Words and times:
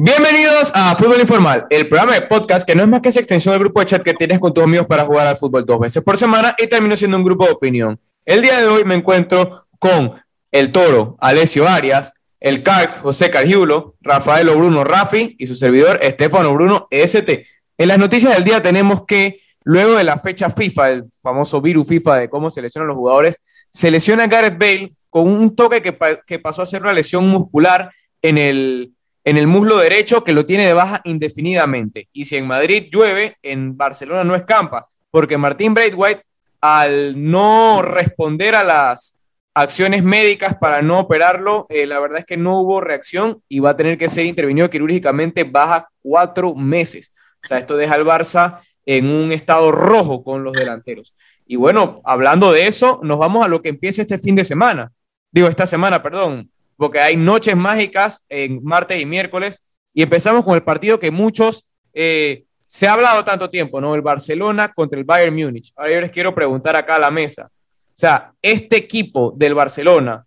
Bienvenidos 0.00 0.70
a 0.76 0.94
Fútbol 0.94 1.20
Informal, 1.20 1.66
el 1.70 1.88
programa 1.88 2.14
de 2.14 2.22
podcast 2.22 2.64
que 2.64 2.76
no 2.76 2.84
es 2.84 2.88
más 2.88 3.00
que 3.00 3.08
esa 3.08 3.18
extensión 3.18 3.54
del 3.54 3.64
grupo 3.64 3.80
de 3.80 3.86
chat 3.86 4.00
que 4.00 4.14
tienes 4.14 4.38
con 4.38 4.54
tus 4.54 4.62
amigos 4.62 4.86
para 4.86 5.04
jugar 5.04 5.26
al 5.26 5.36
fútbol 5.36 5.66
dos 5.66 5.80
veces 5.80 6.04
por 6.04 6.16
semana 6.16 6.54
y 6.56 6.68
termino 6.68 6.96
siendo 6.96 7.16
un 7.16 7.24
grupo 7.24 7.44
de 7.44 7.50
opinión. 7.50 7.98
El 8.24 8.40
día 8.40 8.60
de 8.60 8.68
hoy 8.68 8.84
me 8.84 8.94
encuentro 8.94 9.66
con 9.80 10.14
el 10.52 10.70
Toro, 10.70 11.16
Alessio 11.18 11.66
Arias, 11.66 12.14
el 12.38 12.62
Carx, 12.62 12.98
José 12.98 13.28
Cargiulo, 13.28 13.96
Rafael 14.00 14.48
Bruno 14.50 14.84
Rafi 14.84 15.34
y 15.36 15.48
su 15.48 15.56
servidor 15.56 15.98
Estefano 16.00 16.54
Bruno 16.54 16.86
ST. 16.92 17.46
En 17.76 17.88
las 17.88 17.98
noticias 17.98 18.32
del 18.36 18.44
día 18.44 18.62
tenemos 18.62 19.04
que 19.04 19.40
luego 19.64 19.96
de 19.96 20.04
la 20.04 20.16
fecha 20.18 20.48
FIFA, 20.48 20.92
el 20.92 21.04
famoso 21.20 21.60
virus 21.60 21.88
FIFA 21.88 22.18
de 22.18 22.30
cómo 22.30 22.52
seleccionan 22.52 22.86
los 22.86 22.96
jugadores, 22.96 23.40
selecciona 23.68 24.28
Gareth 24.28 24.58
Bale 24.58 24.94
con 25.10 25.26
un 25.26 25.56
toque 25.56 25.82
que, 25.82 25.98
que 26.24 26.38
pasó 26.38 26.62
a 26.62 26.66
ser 26.66 26.82
una 26.82 26.92
lesión 26.92 27.28
muscular 27.28 27.90
en 28.22 28.38
el 28.38 28.92
en 29.28 29.36
el 29.36 29.46
muslo 29.46 29.76
derecho 29.76 30.24
que 30.24 30.32
lo 30.32 30.46
tiene 30.46 30.66
de 30.66 30.72
baja 30.72 31.02
indefinidamente. 31.04 32.08
Y 32.14 32.24
si 32.24 32.36
en 32.36 32.46
Madrid 32.46 32.88
llueve, 32.90 33.36
en 33.42 33.76
Barcelona 33.76 34.24
no 34.24 34.34
escampa, 34.34 34.88
porque 35.10 35.36
Martín 35.36 35.74
Braithwaite, 35.74 36.24
al 36.62 37.12
no 37.30 37.82
responder 37.82 38.54
a 38.54 38.64
las 38.64 39.18
acciones 39.52 40.02
médicas 40.02 40.56
para 40.58 40.80
no 40.80 40.98
operarlo, 40.98 41.66
eh, 41.68 41.86
la 41.86 42.00
verdad 42.00 42.20
es 42.20 42.24
que 42.24 42.38
no 42.38 42.58
hubo 42.62 42.80
reacción 42.80 43.42
y 43.50 43.58
va 43.58 43.70
a 43.70 43.76
tener 43.76 43.98
que 43.98 44.08
ser 44.08 44.24
intervenido 44.24 44.70
quirúrgicamente 44.70 45.44
baja 45.44 45.90
cuatro 46.00 46.54
meses. 46.54 47.12
O 47.44 47.46
sea, 47.46 47.58
esto 47.58 47.76
deja 47.76 47.96
al 47.96 48.06
Barça 48.06 48.60
en 48.86 49.10
un 49.10 49.30
estado 49.32 49.70
rojo 49.70 50.24
con 50.24 50.42
los 50.42 50.54
delanteros. 50.54 51.14
Y 51.46 51.56
bueno, 51.56 52.00
hablando 52.04 52.50
de 52.50 52.66
eso, 52.66 52.98
nos 53.02 53.18
vamos 53.18 53.44
a 53.44 53.48
lo 53.48 53.60
que 53.60 53.68
empieza 53.68 54.00
este 54.00 54.18
fin 54.18 54.36
de 54.36 54.46
semana. 54.46 54.90
Digo, 55.30 55.48
esta 55.48 55.66
semana, 55.66 56.02
perdón 56.02 56.50
porque 56.78 57.00
hay 57.00 57.16
noches 57.16 57.56
mágicas 57.56 58.24
en 58.30 58.62
martes 58.62 59.02
y 59.02 59.04
miércoles. 59.04 59.60
Y 59.92 60.02
empezamos 60.02 60.44
con 60.44 60.54
el 60.54 60.62
partido 60.62 60.98
que 60.98 61.10
muchos 61.10 61.66
eh, 61.92 62.44
se 62.64 62.86
ha 62.86 62.92
hablado 62.92 63.24
tanto 63.24 63.50
tiempo, 63.50 63.80
¿no? 63.80 63.94
El 63.94 64.00
Barcelona 64.00 64.72
contra 64.72 64.98
el 64.98 65.04
Bayern 65.04 65.34
Múnich. 65.34 65.72
Ahora 65.76 65.92
yo 65.92 66.00
les 66.00 66.12
quiero 66.12 66.34
preguntar 66.34 66.76
acá 66.76 66.94
a 66.94 67.00
la 67.00 67.10
mesa. 67.10 67.50
O 67.50 68.00
sea, 68.00 68.32
este 68.40 68.76
equipo 68.76 69.34
del 69.36 69.54
Barcelona 69.54 70.24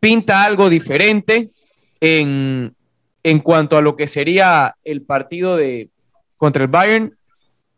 pinta 0.00 0.42
algo 0.42 0.70
diferente 0.70 1.50
en, 2.00 2.74
en 3.22 3.38
cuanto 3.40 3.76
a 3.76 3.82
lo 3.82 3.94
que 3.94 4.06
sería 4.06 4.76
el 4.82 5.02
partido 5.02 5.58
de 5.58 5.90
contra 6.38 6.62
el 6.62 6.70
Bayern 6.70 7.14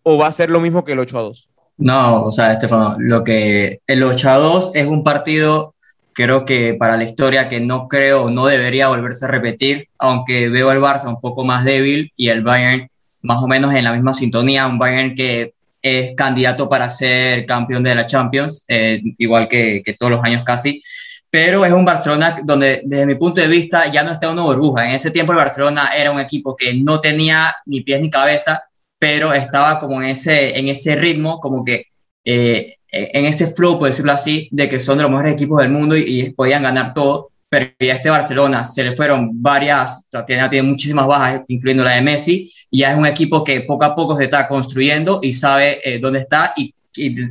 o 0.04 0.16
va 0.16 0.28
a 0.28 0.32
ser 0.32 0.48
lo 0.48 0.60
mismo 0.60 0.84
que 0.84 0.92
el 0.92 1.00
8 1.00 1.18
a 1.18 1.22
2? 1.22 1.48
No, 1.78 2.22
o 2.22 2.30
sea, 2.30 2.52
Estefano, 2.52 2.96
lo 2.98 3.24
que 3.24 3.80
el 3.88 4.02
8 4.04 4.30
a 4.30 4.36
2 4.36 4.72
es 4.74 4.86
un 4.86 5.02
partido 5.02 5.74
creo 6.12 6.44
que 6.44 6.74
para 6.74 6.96
la 6.96 7.04
historia 7.04 7.48
que 7.48 7.60
no 7.60 7.88
creo, 7.88 8.30
no 8.30 8.46
debería 8.46 8.88
volverse 8.88 9.24
a 9.24 9.28
repetir, 9.28 9.88
aunque 9.98 10.48
veo 10.48 10.70
al 10.70 10.80
Barça 10.80 11.08
un 11.08 11.20
poco 11.20 11.44
más 11.44 11.64
débil 11.64 12.12
y 12.16 12.28
el 12.28 12.42
Bayern 12.42 12.88
más 13.22 13.42
o 13.42 13.46
menos 13.46 13.74
en 13.74 13.84
la 13.84 13.92
misma 13.92 14.14
sintonía, 14.14 14.66
un 14.66 14.78
Bayern 14.78 15.14
que 15.14 15.54
es 15.80 16.14
candidato 16.16 16.68
para 16.68 16.90
ser 16.90 17.46
campeón 17.46 17.82
de 17.82 17.94
la 17.94 18.06
Champions, 18.06 18.64
eh, 18.68 19.00
igual 19.18 19.48
que, 19.48 19.82
que, 19.84 19.94
todos 19.94 20.12
los 20.12 20.24
años 20.24 20.44
casi, 20.44 20.82
pero 21.30 21.64
es 21.64 21.72
un 21.72 21.84
Barcelona 21.84 22.36
donde 22.44 22.82
desde 22.84 23.06
mi 23.06 23.14
punto 23.14 23.40
de 23.40 23.48
vista 23.48 23.90
ya 23.90 24.02
no 24.02 24.12
está 24.12 24.30
una 24.30 24.42
burbuja. 24.42 24.86
En 24.88 24.94
ese 24.94 25.10
tiempo 25.10 25.32
el 25.32 25.38
Barcelona 25.38 25.90
era 25.96 26.10
un 26.10 26.20
equipo 26.20 26.54
que 26.54 26.74
no 26.74 27.00
tenía 27.00 27.54
ni 27.66 27.80
pies 27.80 28.00
ni 28.00 28.10
cabeza, 28.10 28.64
pero 28.98 29.32
estaba 29.32 29.78
como 29.78 30.00
en 30.02 30.10
ese, 30.10 30.58
en 30.58 30.68
ese 30.68 30.94
ritmo, 30.94 31.40
como 31.40 31.64
que 31.64 31.86
eh, 32.24 32.76
en 32.92 33.24
ese 33.24 33.46
flow, 33.46 33.78
por 33.78 33.88
decirlo 33.88 34.12
así, 34.12 34.48
de 34.52 34.68
que 34.68 34.78
son 34.78 34.98
de 34.98 35.04
los 35.04 35.10
mejores 35.10 35.32
equipos 35.32 35.60
del 35.60 35.70
mundo 35.70 35.96
y, 35.96 36.30
podían 36.36 36.62
ganar 36.62 36.92
todo, 36.92 37.28
pero 37.48 37.70
ya 37.80 37.94
este 37.94 38.10
Barcelona 38.10 38.64
se 38.64 38.84
le 38.84 38.94
fueron 38.94 39.42
varias, 39.42 40.08
tiene, 40.26 40.48
tiene 40.50 40.68
muchísimas 40.68 41.06
bajas, 41.06 41.42
incluyendo 41.48 41.84
la 41.84 41.92
de 41.92 42.02
Messi, 42.02 42.50
y 42.70 42.80
ya 42.80 42.92
es 42.92 42.98
un 42.98 43.06
equipo 43.06 43.42
que 43.42 43.62
poco 43.62 43.84
a 43.84 43.94
poco 43.94 44.14
se 44.14 44.24
está 44.24 44.46
construyendo 44.46 45.20
y 45.22 45.32
sabe 45.32 45.80
eh, 45.82 45.98
dónde 45.98 46.20
está 46.20 46.52
y, 46.56 46.74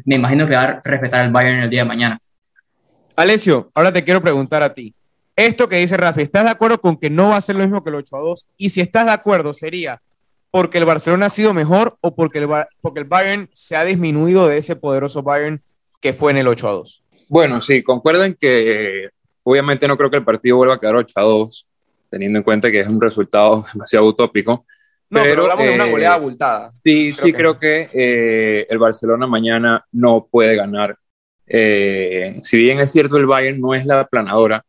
me 0.05 0.15
imagino 0.15 0.47
que 0.47 0.55
va 0.55 0.63
a 0.63 0.81
respetar 0.83 1.21
al 1.21 1.31
Bayern 1.31 1.61
el 1.61 1.69
día 1.69 1.81
de 1.81 1.87
mañana. 1.87 2.19
Alessio, 3.15 3.69
ahora 3.75 3.93
te 3.93 4.03
quiero 4.03 4.19
preguntar 4.19 4.63
a 4.63 4.73
ti. 4.73 4.91
Esto 5.35 5.69
que 5.69 5.75
dice 5.75 5.95
Rafi, 5.97 6.23
¿estás 6.23 6.45
de 6.45 6.49
acuerdo 6.49 6.81
con 6.81 6.97
que 6.97 7.11
no 7.11 7.29
va 7.29 7.37
a 7.37 7.41
ser 7.41 7.55
lo 7.55 7.61
mismo 7.61 7.83
que 7.83 7.91
el 7.91 7.95
8 7.97 8.15
a 8.15 8.19
2? 8.19 8.47
Y 8.57 8.69
si 8.69 8.81
estás 8.81 9.05
de 9.05 9.11
acuerdo, 9.11 9.53
sería 9.53 10.01
porque 10.51 10.77
el 10.77 10.85
Barcelona 10.85 11.27
ha 11.27 11.29
sido 11.29 11.53
mejor 11.53 11.97
o 12.01 12.13
porque 12.13 12.39
el, 12.39 12.49
porque 12.81 12.99
el 12.99 13.05
Bayern 13.05 13.49
se 13.51 13.77
ha 13.77 13.85
disminuido 13.85 14.47
de 14.47 14.57
ese 14.57 14.75
poderoso 14.75 15.23
Bayern 15.23 15.61
que 16.01 16.13
fue 16.13 16.31
en 16.31 16.37
el 16.37 16.47
8 16.47 16.67
a 16.67 16.71
2. 16.73 17.03
Bueno, 17.29 17.61
sí, 17.61 17.81
concuerdo 17.81 18.25
en 18.25 18.35
que 18.35 19.09
obviamente 19.43 19.87
no 19.87 19.97
creo 19.97 20.09
que 20.09 20.17
el 20.17 20.25
partido 20.25 20.57
vuelva 20.57 20.75
a 20.75 20.79
quedar 20.79 20.97
8 20.97 21.13
a 21.15 21.21
2, 21.21 21.67
teniendo 22.09 22.39
en 22.39 22.43
cuenta 22.43 22.69
que 22.69 22.81
es 22.81 22.87
un 22.87 22.99
resultado 22.99 23.63
demasiado 23.73 24.05
utópico. 24.05 24.65
No, 25.09 25.23
pero, 25.23 25.43
hablamos 25.43 25.65
de 25.65 25.75
una 25.75 25.87
eh, 25.87 25.91
goleada 25.91 26.15
abultada. 26.15 26.73
Sí, 26.83 27.13
sí, 27.13 27.33
creo 27.33 27.59
que 27.59 27.89
eh, 27.93 28.65
el 28.69 28.77
Barcelona 28.77 29.27
mañana 29.27 29.85
no 29.91 30.27
puede 30.29 30.55
ganar. 30.55 30.97
Eh, 31.47 32.39
si 32.41 32.57
bien 32.57 32.79
es 32.79 32.91
cierto, 32.91 33.17
el 33.17 33.25
Bayern 33.25 33.59
no 33.59 33.73
es 33.73 33.85
la 33.85 34.05
planadora 34.05 34.63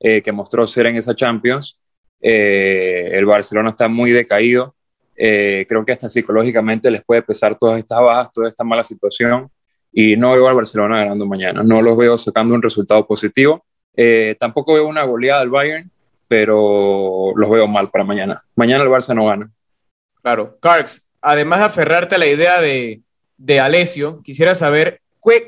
que 0.00 0.30
mostró 0.30 0.64
ser 0.64 0.86
en 0.86 0.94
esa 0.94 1.16
Champions, 1.16 1.76
el 2.20 3.26
Barcelona 3.26 3.70
está 3.70 3.88
muy 3.88 4.12
decaído. 4.12 4.76
Eh, 5.20 5.66
creo 5.68 5.84
que 5.84 5.92
hasta 5.92 6.08
psicológicamente 6.08 6.90
les 6.90 7.04
puede 7.04 7.22
pesar 7.22 7.58
todas 7.58 7.78
estas 7.78 8.00
bajas, 8.00 8.32
toda 8.32 8.48
esta 8.48 8.62
mala 8.62 8.84
situación. 8.84 9.50
Y 9.90 10.16
no 10.16 10.32
veo 10.32 10.46
al 10.46 10.54
Barcelona 10.54 10.98
ganando 10.98 11.26
mañana. 11.26 11.62
No 11.64 11.82
los 11.82 11.96
veo 11.96 12.16
sacando 12.16 12.54
un 12.54 12.62
resultado 12.62 13.06
positivo. 13.06 13.64
Eh, 13.96 14.36
tampoco 14.38 14.74
veo 14.74 14.86
una 14.86 15.02
goleada 15.02 15.40
al 15.40 15.50
Bayern, 15.50 15.90
pero 16.28 17.32
los 17.34 17.50
veo 17.50 17.66
mal 17.66 17.90
para 17.90 18.04
mañana. 18.04 18.44
Mañana 18.54 18.84
el 18.84 18.90
Barça 18.90 19.14
no 19.14 19.26
gana. 19.26 19.50
Claro. 20.22 20.58
Carx, 20.60 21.10
además 21.20 21.58
de 21.60 21.64
aferrarte 21.64 22.14
a 22.14 22.18
la 22.18 22.26
idea 22.26 22.60
de, 22.60 23.02
de 23.36 23.60
Alessio, 23.60 24.22
quisiera 24.22 24.54
saber 24.54 25.00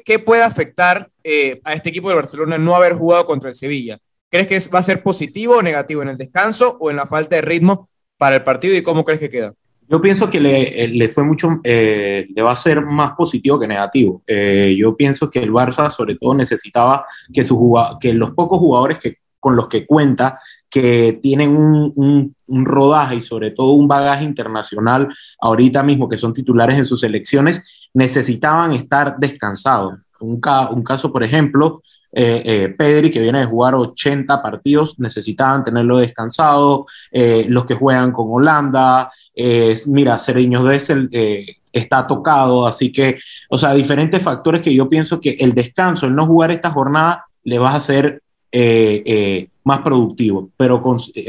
qué, 0.05 0.19
puede 0.19 0.43
afectar 0.43 1.11
eh, 1.25 1.61
a 1.65 1.75
este 1.75 1.91
equipo 1.91 2.09
de 2.09 2.15
Barcelona 2.15 2.59
no 2.59 2.75
haber 2.75 2.95
jugado 2.95 3.27
contra 3.27 3.49
el 3.49 3.55
Sevilla. 3.55 3.99
¿Crees 4.31 4.47
que 4.47 4.59
va 4.73 4.79
a 4.79 4.85
ser 4.85 5.03
positivo 5.03 5.57
o 5.57 5.63
negativo 5.63 6.03
en 6.03 6.09
el 6.09 6.17
descanso 6.17 6.77
o 6.81 6.91
en 6.91 6.97
la 6.97 7.07
falta 7.07 7.37
de 7.37 7.43
ritmo 7.43 7.89
para 8.17 8.37
el 8.37 8.45
partido 8.45 8.77
y 8.77 8.83
cómo 8.83 9.05
crees 9.05 9.21
que 9.21 9.31
queda? 9.31 9.55
Yo 9.91 10.01
pienso 10.01 10.31
que 10.31 10.39
le, 10.39 10.85
eh, 11.05 11.09
fue 11.09 11.25
mucho, 11.25 11.49
eh, 11.65 12.29
le 12.33 12.43
va 12.43 12.53
a 12.53 12.57
ser 12.57 12.87
más 12.87 13.15
positivo 13.17 13.59
que 13.59 13.67
negativo. 13.67 14.23
Eh, 14.25 14.77
yo 14.79 14.97
pienso 14.97 15.29
que 15.29 15.41
el 15.41 15.51
Barça 15.51 15.91
sobre 15.91 16.15
todo 16.15 16.33
necesitaba 16.33 17.05
que, 17.33 17.43
su, 17.43 17.77
que 18.01 18.15
los 18.15 18.31
pocos 18.31 18.61
jugadores 18.61 19.01
que, 19.01 19.17
con 19.41 19.57
los 19.57 19.67
que 19.67 19.87
cuenta, 19.87 20.39
que 20.71 21.19
tienen 21.21 21.57
un, 21.57 22.33
un, 22.47 22.65
rodaje 22.65 23.17
y 23.17 23.21
sobre 23.21 23.51
todo 23.51 23.73
un 23.73 23.89
bagaje 23.89 24.23
internacional 24.23 25.09
ahorita 25.41 25.83
mismo, 25.83 26.09
que 26.09 26.19
son 26.19 26.33
titulares 26.33 26.79
en 26.79 26.85
sus 26.85 27.01
selecciones, 27.01 27.61
necesitaban 27.93 28.71
estar 28.71 29.17
descansados. 29.19 29.95
Un, 30.21 30.41
un 30.71 30.85
caso, 30.85 31.11
por 31.11 31.25
ejemplo, 31.25 31.83
eh, 32.13 32.43
eh, 32.45 32.75
Pedri, 32.77 33.11
que 33.11 33.21
viene 33.21 33.41
de 33.41 33.47
jugar 33.47 33.75
80 33.75 34.43
partidos, 34.43 34.99
necesitaban 34.99 35.65
tenerlo 35.65 35.99
descansado. 35.99 36.87
Eh, 37.11 37.45
los 37.49 37.65
que 37.65 37.75
juegan 37.75 38.13
con 38.13 38.27
Holanda, 38.31 39.13
mira, 39.89 40.19
Seriño 40.19 40.65
Dessel 40.65 41.09
está 41.73 42.07
tocado, 42.07 42.67
así 42.67 42.91
que, 42.91 43.21
o 43.49 43.57
sea, 43.57 43.75
diferentes 43.75 44.23
factores 44.23 44.61
que 44.61 44.75
yo 44.75 44.89
pienso 44.89 45.21
que 45.21 45.31
el 45.39 45.55
descanso, 45.55 46.07
el 46.07 46.15
no 46.15 46.27
jugar 46.27 46.51
esta 46.51 46.71
jornada, 46.71 47.27
le 47.45 47.59
va 47.59 47.71
a 47.71 47.77
hacer 47.77 48.23
más 49.63 49.81
productivo. 49.83 50.51
Pero 50.57 50.83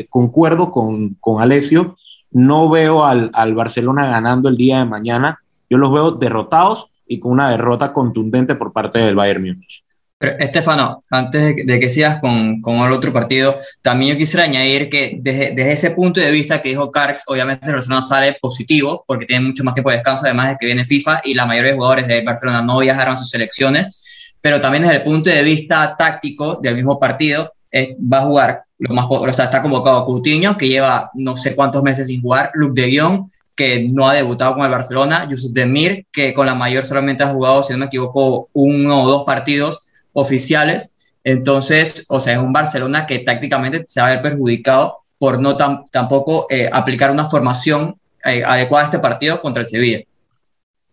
concuerdo 0.09 0.72
con, 0.72 1.16
con 1.20 1.41
Alessio, 1.41 1.96
no 2.31 2.70
veo 2.70 3.06
al, 3.06 3.30
al 3.34 3.53
Barcelona 3.53 4.08
ganando 4.08 4.50
el 4.50 4.58
día 4.58 4.80
de 4.80 4.86
mañana. 4.86 5.40
Yo 5.70 5.78
los 5.78 5.91
veo 5.91 6.12
derrotados 6.12 6.88
y 7.08 7.20
con 7.20 7.34
una 7.34 7.50
derrota 7.50 7.94
contundente 7.94 8.56
por 8.56 8.74
parte 8.74 9.00
del 9.00 9.16
Bayern 9.16 9.44
Múnich. 9.44 9.84
Estefano, 10.22 11.02
antes 11.09 11.66
de, 11.66 11.79
que 11.79 11.90
sigas 11.90 12.20
con, 12.20 12.62
con, 12.62 12.78
el 12.78 12.91
otro 12.91 13.12
partido, 13.12 13.58
también 13.82 14.14
yo 14.14 14.18
quisiera 14.20 14.46
añadir 14.46 14.90
que 14.90 15.18
desde, 15.20 15.52
desde 15.56 15.72
ese 15.72 15.91
punto 15.91 16.20
de 16.20 16.29
vista 16.29 16.62
que 16.62 16.70
dijo 16.70 16.91
Carx, 16.91 17.23
obviamente 17.28 17.68
el 17.68 17.73
Barcelona 17.73 18.03
sale 18.03 18.38
positivo 18.40 19.03
porque 19.08 19.26
tiene 19.26 19.47
mucho 19.47 19.64
más 19.64 19.73
tiempo 19.73 19.90
de 19.90 19.97
descanso, 19.97 20.23
además 20.26 20.50
de 20.50 20.58
que 20.59 20.68
viene 20.68 20.85
FIFA 20.85 21.22
y 21.23 21.34
la 21.34 21.47
mayoría 21.47 21.72
de 21.72 21.78
jugadores 21.78 22.08
de 22.08 22.22
Barcelona 22.22 22.62
no 22.62 22.78
viajaron 22.79 23.16
a 23.16 23.18
sus 23.18 23.32
selecciones, 23.32 24.35
pero 24.41 24.62
también 24.62 24.84
desde 24.84 24.97
el 24.97 25.03
punto 25.03 25.29
de 25.29 25.41
vista 25.41 25.96
táctico 25.97 26.59
del 26.62 26.76
mismo 26.76 27.00
partido, 27.00 27.52
va 27.73 28.20
a 28.20 28.22
jugar, 28.22 28.64
lo 28.79 28.94
más, 28.94 29.06
o 29.09 29.34
sea, 29.34 29.46
está 29.46 29.62
convocado 29.62 30.06
Coutinho, 30.06 30.58
que 30.58 30.68
lleva 30.68 31.09
no 31.14 31.35
sé 31.35 31.56
cuántos 31.56 31.84
meses 31.84 32.08
sin 32.08 32.22
jugar, 32.22 32.52
Luke 32.53 32.79
de 32.79 33.00
Jong, 33.00 33.26
que 33.56 33.88
no 33.91 34.09
ha 34.09 34.14
debutado 34.14 34.56
con 34.56 34.64
el 34.64 34.72
Barcelona, 34.72 35.28
Yusuf 35.29 35.52
Demir, 35.52 36.06
que 36.12 36.34
con 36.34 36.46
la 36.46 36.56
mayor 36.56 36.85
solamente 36.85 37.23
ha 37.23 37.28
jugado, 37.28 37.64
si 37.64 37.73
no 37.73 37.79
me 37.79 37.85
equivoco, 37.85 38.50
uno 38.53 39.03
o 39.03 39.09
dos 39.09 39.23
partidos, 39.23 39.91
oficiales. 40.13 40.96
Entonces, 41.23 42.05
o 42.09 42.19
sea, 42.19 42.34
es 42.34 42.40
un 42.40 42.53
Barcelona 42.53 43.05
que 43.05 43.19
tácticamente 43.19 43.84
se 43.85 44.02
va 44.02 44.08
a 44.08 44.09
ver 44.11 44.22
perjudicado 44.22 44.97
por 45.17 45.40
no 45.40 45.55
tampoco 45.55 46.47
eh, 46.49 46.69
aplicar 46.72 47.11
una 47.11 47.29
formación 47.29 47.96
eh, 48.25 48.43
adecuada 48.43 48.85
a 48.85 48.87
este 48.87 48.99
partido 48.99 49.40
contra 49.40 49.61
el 49.61 49.67
Sevilla. 49.67 49.99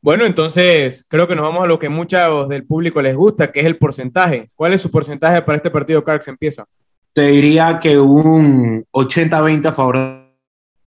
Bueno, 0.00 0.26
entonces 0.26 1.04
creo 1.08 1.26
que 1.26 1.34
nos 1.34 1.44
vamos 1.44 1.64
a 1.64 1.66
lo 1.66 1.78
que 1.78 1.88
muchos 1.88 2.48
del 2.48 2.64
público 2.64 3.02
les 3.02 3.16
gusta, 3.16 3.50
que 3.50 3.60
es 3.60 3.66
el 3.66 3.78
porcentaje. 3.78 4.50
¿Cuál 4.54 4.74
es 4.74 4.82
su 4.82 4.90
porcentaje 4.90 5.42
para 5.42 5.56
este 5.56 5.70
partido, 5.70 6.04
Carlos? 6.04 6.28
Empieza. 6.28 6.66
Te 7.12 7.22
diría 7.22 7.78
que 7.80 7.98
un 7.98 8.84
80-20 8.92 9.66
a 9.66 9.72
favor 9.72 9.96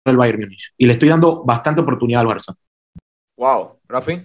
el 0.04 0.16
Bayern 0.16 0.40
Múnich. 0.40 0.72
Y 0.76 0.86
le 0.86 0.94
estoy 0.94 1.08
dando 1.08 1.44
bastante 1.44 1.80
oportunidad 1.80 2.22
al 2.22 2.28
Barça. 2.28 2.54
Wow, 3.36 3.78
Rafi. 3.88 4.20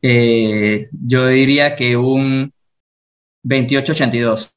Eh, 0.00 0.86
yo 1.06 1.26
diría 1.26 1.74
que 1.74 1.96
un 1.96 2.52
28-82. 3.44 4.54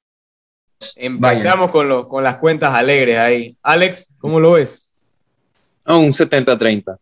Empezamos 0.95 1.71
con, 1.71 2.07
con 2.07 2.23
las 2.23 2.37
cuentas 2.37 2.73
alegres 2.73 3.17
ahí. 3.17 3.55
Alex, 3.61 4.13
¿cómo 4.17 4.39
lo 4.39 4.53
ves? 4.53 4.93
Oh, 5.85 5.97
un 5.97 6.11
70-30. 6.11 6.97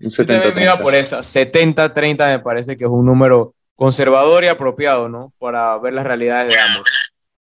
Un 0.00 0.08
70-30. 0.08 0.80
por 0.80 0.94
esa. 0.94 1.18
70-30 1.20 2.30
me 2.30 2.38
parece 2.38 2.76
que 2.76 2.84
es 2.84 2.90
un 2.90 3.06
número 3.06 3.54
conservador 3.74 4.44
y 4.44 4.48
apropiado, 4.48 5.08
¿no? 5.08 5.32
Para 5.38 5.76
ver 5.78 5.94
las 5.94 6.06
realidades 6.06 6.48
de 6.48 6.58
ambos. 6.58 6.88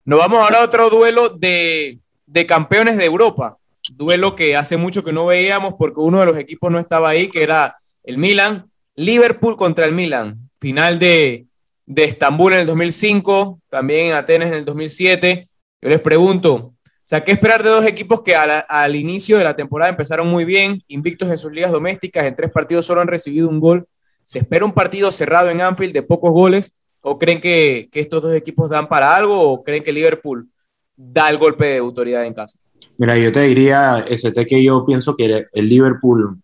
Nos 0.05 0.19
vamos 0.19 0.41
ahora 0.41 0.61
a 0.61 0.65
otro 0.65 0.89
duelo 0.91 1.29
de, 1.29 1.99
de 2.27 2.47
campeones 2.47 2.97
de 2.97 3.05
Europa. 3.05 3.59
Duelo 3.91 4.35
que 4.37 4.57
hace 4.57 4.77
mucho 4.77 5.05
que 5.05 5.13
no 5.13 5.27
veíamos 5.27 5.75
porque 5.79 6.01
uno 6.01 6.21
de 6.21 6.27
los 6.27 6.39
equipos 6.39 6.71
no 6.71 6.79
estaba 6.79 7.09
ahí, 7.09 7.29
que 7.29 7.43
era 7.43 7.77
el 8.05 8.19
Milan. 8.19 8.71
Liverpool 8.95 9.57
contra 9.57 9.87
el 9.87 9.93
Milan. 9.93 10.49
Final 10.59 10.99
de, 10.99 11.47
de 11.87 12.05
Estambul 12.05 12.53
en 12.53 12.61
el 12.61 12.67
2005, 12.67 13.61
también 13.71 14.07
en 14.07 14.13
Atenas 14.15 14.49
en 14.49 14.55
el 14.55 14.65
2007. 14.65 15.49
Yo 15.81 15.89
les 15.89 16.01
pregunto, 16.01 16.75
o 17.13 17.25
¿qué 17.25 17.33
esperar 17.33 17.63
de 17.63 17.71
dos 17.71 17.87
equipos 17.87 18.23
que 18.23 18.35
al, 18.35 18.97
inicio 18.97 19.39
de 19.39 19.45
la 19.45 19.55
temporada 19.55 19.89
empezaron 19.89 20.27
muy 20.27 20.45
bien, 20.45 20.83
invictos 20.89 21.31
en 21.31 21.39
sus 21.39 21.53
ligas 21.53 21.71
domésticas, 21.71 22.25
en 22.25 22.35
tres 22.35 22.51
partidos 22.51 22.85
solo 22.85 23.01
han 23.01 23.09
recibido 23.09 23.49
un 23.49 23.61
gol? 23.61 23.87
¿Se 24.25 24.41
espera 24.41 24.65
un 24.65 24.73
partido 24.73 25.13
cerrado 25.13 25.51
en 25.51 25.61
Anfield 25.61 25.95
de 25.95 26.03
pocos 26.03 26.33
goles? 26.33 26.73
¿O 27.01 27.17
creen 27.17 27.41
que, 27.41 27.89
estos 27.93 28.21
dos 28.21 28.35
equipos 28.35 28.69
dan 28.69 28.89
para 28.89 29.15
algo? 29.15 29.41
¿O 29.41 29.63
creen 29.63 29.85
que 29.85 29.93
Liverpool 29.93 30.49
da 30.97 31.31
el 31.31 31.39
golpe 31.39 31.67
de 31.67 31.79
autoridad 31.79 32.25
en 32.25 32.35
casa? 32.35 32.59
Mira, 32.99 33.17
yo 33.17 33.31
te 33.31 33.41
diría, 33.43 34.05
ST, 34.09 34.47
que 34.47 34.65
yo 34.65 34.85
pienso 34.85 35.15
que 35.15 35.47
el 35.53 35.69
Liverpool 35.69 36.41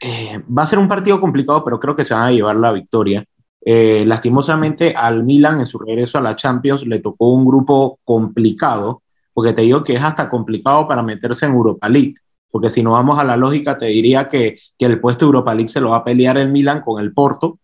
eh, 0.00 0.42
va 0.46 0.62
a 0.62 0.66
ser 0.66 0.78
un 0.78 0.88
partido 0.88 1.20
complicado, 1.20 1.64
pero 1.64 1.80
creo 1.80 1.96
que 1.96 2.04
se 2.04 2.14
van 2.14 2.24
a 2.24 2.30
llevar 2.30 2.56
la 2.56 2.72
victoria. 2.72 3.24
Eh, 3.60 4.04
lastimosamente 4.06 4.94
al 4.94 5.24
Milan 5.24 5.58
en 5.60 5.66
su 5.66 5.78
regreso 5.78 6.18
a 6.18 6.22
la 6.22 6.36
Champions 6.36 6.86
le 6.86 7.00
tocó 7.00 7.32
un 7.32 7.44
grupo 7.44 7.98
complicado, 8.04 9.02
porque 9.34 9.52
te 9.52 9.62
digo 9.62 9.82
que 9.82 9.94
es 9.94 10.02
hasta 10.02 10.30
complicado 10.30 10.86
para 10.86 11.02
meterse 11.02 11.46
en 11.46 11.52
Europa 11.52 11.88
League, 11.88 12.14
porque 12.50 12.70
si 12.70 12.82
no 12.82 12.92
vamos 12.92 13.18
a 13.18 13.24
la 13.24 13.36
lógica 13.36 13.78
te 13.78 13.86
diría 13.86 14.28
que, 14.28 14.58
que 14.78 14.86
el 14.86 15.00
puesto 15.00 15.26
Europa 15.26 15.54
League 15.54 15.68
se 15.68 15.80
lo 15.80 15.90
va 15.90 15.98
a 15.98 16.04
pelear 16.04 16.38
el 16.38 16.50
Milan 16.50 16.80
con 16.80 17.02
el 17.02 17.12
Porto, 17.12 17.58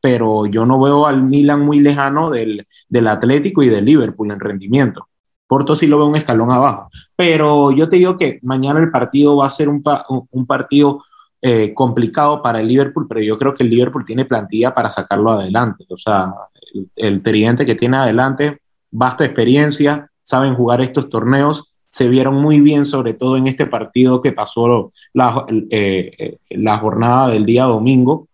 pero 0.00 0.46
yo 0.46 0.64
no 0.64 0.80
veo 0.80 1.06
al 1.06 1.22
Milan 1.22 1.60
muy 1.60 1.80
lejano 1.80 2.30
del, 2.30 2.66
del 2.88 3.08
Atlético 3.08 3.62
y 3.62 3.68
del 3.68 3.84
Liverpool 3.84 4.30
en 4.30 4.40
rendimiento. 4.40 5.08
Porto 5.46 5.74
sí 5.74 5.86
lo 5.86 5.96
veo 5.96 6.06
un 6.06 6.16
escalón 6.16 6.50
abajo, 6.50 6.90
pero 7.16 7.72
yo 7.72 7.88
te 7.88 7.96
digo 7.96 8.18
que 8.18 8.38
mañana 8.42 8.80
el 8.80 8.90
partido 8.90 9.36
va 9.36 9.46
a 9.46 9.50
ser 9.50 9.68
un, 9.68 9.82
un 10.30 10.46
partido 10.46 11.02
eh, 11.40 11.72
complicado 11.74 12.42
para 12.42 12.60
el 12.60 12.68
Liverpool, 12.68 13.06
pero 13.08 13.20
yo 13.20 13.38
creo 13.38 13.54
que 13.54 13.62
el 13.62 13.70
Liverpool 13.70 14.04
tiene 14.04 14.24
plantilla 14.24 14.74
para 14.74 14.90
sacarlo 14.90 15.30
adelante. 15.30 15.84
O 15.88 15.98
sea, 15.98 16.32
el, 16.74 16.88
el 16.96 17.22
tridente 17.22 17.64
que 17.64 17.74
tiene 17.74 17.96
adelante, 17.96 18.58
basta 18.90 19.24
experiencia, 19.24 20.10
saben 20.22 20.54
jugar 20.54 20.80
estos 20.80 21.08
torneos, 21.08 21.72
se 21.88 22.08
vieron 22.08 22.34
muy 22.34 22.60
bien, 22.60 22.84
sobre 22.84 23.14
todo 23.14 23.36
en 23.36 23.46
este 23.46 23.66
partido 23.66 24.20
que 24.20 24.32
pasó 24.32 24.92
la, 25.14 25.46
eh, 25.70 26.38
eh, 26.50 26.78
jornada 26.80 27.28
del 27.28 27.46
día 27.46 27.64
domingo 27.64 28.28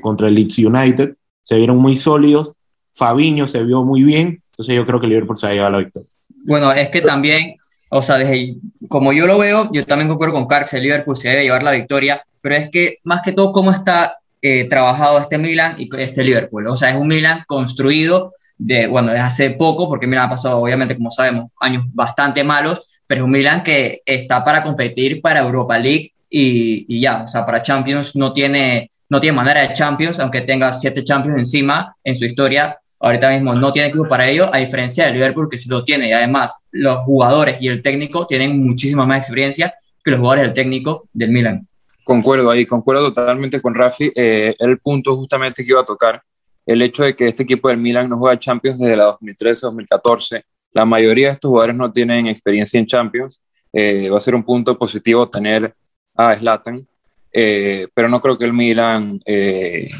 contra 0.00 0.28
el 0.28 0.34
Leeds 0.36 0.58
United, 0.58 1.16
se 1.42 1.56
vieron 1.56 1.78
muy 1.78 1.96
sólidos, 1.96 2.52
Fabiño 2.92 3.48
se 3.48 3.64
vio 3.64 3.82
muy 3.82 4.04
bien, 4.04 4.40
entonces 4.52 4.76
yo 4.76 4.86
creo 4.86 5.00
que 5.00 5.06
el 5.06 5.10
Liverpool 5.10 5.36
se 5.36 5.58
va 5.58 5.66
a 5.66 5.70
la 5.70 5.78
victoria. 5.78 6.08
Bueno, 6.46 6.70
es 6.70 6.88
que 6.90 7.00
también 7.00 7.56
o 7.96 8.02
sea, 8.02 8.16
desde, 8.16 8.56
como 8.88 9.12
yo 9.12 9.24
lo 9.28 9.38
veo, 9.38 9.70
yo 9.72 9.86
también 9.86 10.08
concuerdo 10.08 10.34
con 10.34 10.48
Carx, 10.48 10.72
Liverpool 10.72 11.16
se 11.16 11.28
debe 11.28 11.44
llevar 11.44 11.62
la 11.62 11.70
victoria, 11.70 12.26
pero 12.40 12.56
es 12.56 12.68
que 12.68 12.98
más 13.04 13.22
que 13.22 13.30
todo 13.30 13.52
cómo 13.52 13.70
está 13.70 14.18
eh, 14.42 14.64
trabajado 14.68 15.20
este 15.20 15.38
Milan 15.38 15.76
y 15.78 15.88
este 15.96 16.24
Liverpool. 16.24 16.66
O 16.66 16.76
sea, 16.76 16.90
es 16.90 16.96
un 16.96 17.06
Milan 17.06 17.44
construido 17.46 18.32
de, 18.58 18.88
bueno, 18.88 19.12
desde 19.12 19.22
hace 19.22 19.50
poco, 19.50 19.88
porque 19.88 20.08
Milan 20.08 20.26
ha 20.26 20.30
pasado, 20.30 20.58
obviamente, 20.58 20.96
como 20.96 21.12
sabemos, 21.12 21.52
años 21.60 21.84
bastante 21.94 22.42
malos, 22.42 23.00
pero 23.06 23.20
es 23.20 23.24
un 23.26 23.30
Milan 23.30 23.62
que 23.62 24.02
está 24.04 24.44
para 24.44 24.64
competir 24.64 25.22
para 25.22 25.42
Europa 25.42 25.78
League 25.78 26.14
y, 26.28 26.86
y, 26.88 27.00
ya, 27.00 27.22
o 27.22 27.28
sea, 27.28 27.46
para 27.46 27.62
Champions 27.62 28.16
no 28.16 28.32
tiene, 28.32 28.90
no 29.08 29.20
tiene 29.20 29.36
manera 29.36 29.60
de 29.60 29.72
Champions, 29.72 30.18
aunque 30.18 30.40
tenga 30.40 30.72
siete 30.72 31.04
Champions 31.04 31.38
encima 31.38 31.94
en 32.02 32.16
su 32.16 32.24
historia, 32.24 32.76
ahorita 33.04 33.30
mismo 33.30 33.54
no 33.54 33.72
tiene 33.72 33.88
equipo 33.88 34.06
para 34.06 34.28
ello, 34.28 34.48
a 34.52 34.58
diferencia 34.58 35.06
del 35.06 35.14
Liverpool 35.14 35.48
que 35.50 35.58
sí 35.58 35.68
lo 35.68 35.84
tiene. 35.84 36.08
Y 36.08 36.12
además, 36.12 36.64
los 36.70 36.98
jugadores 37.04 37.58
y 37.60 37.68
el 37.68 37.82
técnico 37.82 38.26
tienen 38.26 38.64
muchísima 38.64 39.04
más 39.06 39.18
experiencia 39.18 39.74
que 40.02 40.10
los 40.10 40.20
jugadores 40.20 40.44
y 40.44 40.48
el 40.48 40.52
técnico 40.54 41.08
del 41.12 41.30
Milan. 41.30 41.68
Concuerdo 42.02 42.50
ahí, 42.50 42.66
concuerdo 42.66 43.12
totalmente 43.12 43.60
con 43.60 43.74
Rafi. 43.74 44.10
Eh, 44.14 44.54
el 44.58 44.78
punto 44.78 45.16
justamente 45.16 45.64
que 45.64 45.70
iba 45.70 45.80
a 45.80 45.84
tocar, 45.84 46.22
el 46.66 46.80
hecho 46.82 47.04
de 47.04 47.14
que 47.14 47.28
este 47.28 47.42
equipo 47.42 47.68
del 47.68 47.78
Milan 47.78 48.08
no 48.08 48.18
juega 48.18 48.38
Champions 48.38 48.78
desde 48.78 48.96
la 48.96 49.18
2013-2014. 49.18 50.42
La 50.72 50.84
mayoría 50.84 51.28
de 51.28 51.34
estos 51.34 51.50
jugadores 51.50 51.76
no 51.76 51.92
tienen 51.92 52.26
experiencia 52.26 52.80
en 52.80 52.86
Champions. 52.86 53.40
Eh, 53.72 54.08
va 54.08 54.16
a 54.16 54.20
ser 54.20 54.34
un 54.34 54.44
punto 54.44 54.78
positivo 54.78 55.28
tener 55.28 55.74
a 56.16 56.34
Zlatan, 56.36 56.86
eh, 57.32 57.88
pero 57.92 58.08
no 58.08 58.20
creo 58.20 58.38
que 58.38 58.44
el 58.44 58.52
Milan 58.52 59.20
eh, 59.26 59.90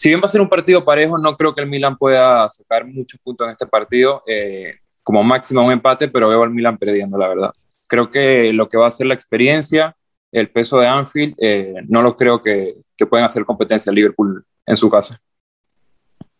si 0.00 0.08
bien 0.08 0.18
va 0.18 0.24
a 0.24 0.28
ser 0.28 0.40
un 0.40 0.48
partido 0.48 0.82
parejo, 0.82 1.18
no 1.18 1.36
creo 1.36 1.54
que 1.54 1.60
el 1.60 1.68
Milan 1.68 1.94
pueda 1.94 2.48
sacar 2.48 2.86
muchos 2.86 3.20
puntos 3.20 3.46
en 3.46 3.50
este 3.50 3.66
partido, 3.66 4.22
eh, 4.26 4.76
como 5.02 5.22
máximo 5.22 5.62
un 5.62 5.72
empate, 5.72 6.08
pero 6.08 6.30
veo 6.30 6.42
al 6.42 6.48
Milan 6.48 6.78
perdiendo, 6.78 7.18
la 7.18 7.28
verdad. 7.28 7.52
Creo 7.86 8.10
que 8.10 8.50
lo 8.54 8.66
que 8.66 8.78
va 8.78 8.86
a 8.86 8.90
ser 8.90 9.08
la 9.08 9.12
experiencia, 9.12 9.94
el 10.32 10.48
peso 10.48 10.80
de 10.80 10.86
Anfield, 10.86 11.34
eh, 11.36 11.74
no 11.86 12.00
lo 12.00 12.16
creo 12.16 12.40
que, 12.40 12.76
que 12.96 13.04
puedan 13.04 13.26
hacer 13.26 13.44
competencia 13.44 13.90
al 13.90 13.96
Liverpool 13.96 14.42
en 14.64 14.74
su 14.74 14.88
casa. 14.88 15.20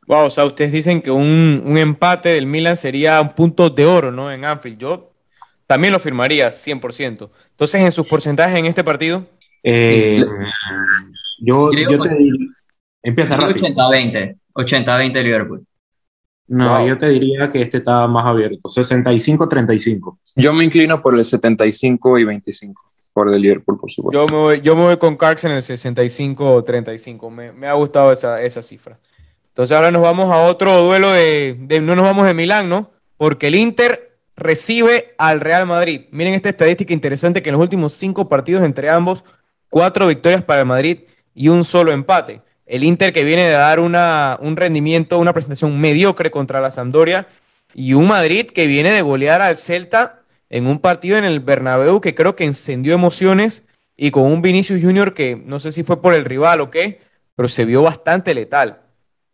Wow, 0.07 0.25
o 0.25 0.31
sea, 0.31 0.47
ustedes 0.47 0.73
dicen 0.73 1.03
que 1.03 1.11
un, 1.11 1.63
un, 1.63 1.77
empate 1.77 2.31
del 2.31 2.47
Milan 2.47 2.79
sería 2.79 3.21
un 3.21 3.35
punto 3.35 3.69
de 3.69 3.85
oro, 3.85 4.11
¿no? 4.11 4.33
En 4.33 4.47
Anfield. 4.47 4.79
Yo 4.79 5.13
también 5.67 5.93
lo 5.93 5.99
firmaría 5.99 6.49
100%. 6.49 7.31
Entonces, 7.51 7.83
en 7.83 7.93
sus 7.93 8.09
porcentajes 8.09 8.59
en 8.59 8.65
este 8.65 8.83
partido. 8.83 9.27
Eh, 9.63 10.25
yo, 11.41 11.71
yo, 11.73 11.99
te 11.99 12.15
diría 12.15 12.47
Empieza 13.03 13.39
80-20. 13.39 14.37
80-20 14.55 15.23
Liverpool. 15.23 15.65
No, 16.51 16.85
yo 16.85 16.99
te 16.99 17.09
diría 17.09 17.51
que 17.53 17.63
este 17.63 17.79
está 17.79 18.09
más 18.09 18.27
abierto. 18.27 18.69
65-35. 18.69 20.19
Yo 20.35 20.53
me 20.53 20.65
inclino 20.65 21.01
por 21.01 21.17
el 21.17 21.25
75 21.25 22.19
y 22.19 22.25
25. 22.25 22.83
Por 23.13 23.33
el 23.33 23.41
Liverpool, 23.41 23.79
por 23.79 23.91
supuesto. 23.91 24.27
Yo 24.27 24.33
me 24.33 24.43
voy, 24.43 24.61
yo 24.61 24.75
me 24.75 24.83
voy 24.83 24.97
con 24.97 25.17
Carx 25.17 25.45
en 25.45 25.53
el 25.53 25.63
65-35. 25.63 27.31
Me, 27.31 27.53
me, 27.53 27.69
ha 27.69 27.75
gustado 27.75 28.11
esa, 28.11 28.43
esa, 28.43 28.63
cifra. 28.63 28.99
Entonces 29.49 29.77
ahora 29.77 29.93
nos 29.93 30.03
vamos 30.03 30.29
a 30.33 30.39
otro 30.49 30.83
duelo 30.83 31.11
de, 31.13 31.57
de, 31.61 31.81
No 31.81 31.95
nos 31.95 32.05
vamos 32.05 32.27
de 32.27 32.35
Milán, 32.35 32.69
¿no? 32.69 32.91
Porque 33.17 33.47
el 33.47 33.55
Inter 33.55 34.19
recibe 34.35 35.15
al 35.19 35.41
Real 35.41 35.67
Madrid. 35.67 36.07
Miren 36.11 36.35
esta 36.35 36.49
estadística 36.49 36.93
interesante 36.93 37.43
que 37.43 37.51
en 37.51 37.55
los 37.55 37.63
últimos 37.63 37.93
cinco 37.93 38.29
partidos 38.29 38.65
entre 38.65 38.91
ambos, 38.91 39.25
cuatro 39.69 40.09
victorias 40.09 40.43
para 40.43 40.63
el 40.63 40.67
Madrid 40.67 41.01
y 41.33 41.49
un 41.49 41.65
solo 41.65 41.93
empate. 41.93 42.43
El 42.71 42.85
Inter 42.85 43.13
que 43.13 43.25
viene 43.25 43.47
de 43.47 43.51
dar 43.51 43.81
una, 43.81 44.39
un 44.41 44.57
rendimiento, 44.57 45.19
una 45.19 45.33
presentación 45.33 45.81
mediocre 45.81 46.31
contra 46.31 46.61
la 46.61 46.71
Sampdoria 46.71 47.27
y 47.75 47.95
un 47.95 48.07
Madrid 48.07 48.47
que 48.47 48.69
viene 48.69 48.93
de 48.93 49.03
golear 49.03 49.43
al 49.43 49.57
Celta 49.57 50.23
en 50.49 50.69
un 50.69 50.79
partido 50.79 51.19
en 51.19 51.25
el 51.25 51.41
Bernabéu 51.41 52.01
que 52.01 52.15
creo 52.15 52.37
que 52.37 52.45
encendió 52.45 52.95
emociones 52.95 53.65
y 53.97 54.13
con 54.13 54.23
un 54.23 54.41
Vinicius 54.41 54.81
Junior 54.81 55.15
que 55.15 55.35
no 55.35 55.59
sé 55.59 55.73
si 55.73 55.83
fue 55.83 56.01
por 56.01 56.15
el 56.15 56.25
rival 56.25 56.61
o 56.61 56.71
qué, 56.71 57.01
pero 57.35 57.49
se 57.49 57.65
vio 57.65 57.83
bastante 57.83 58.35
letal. 58.35 58.83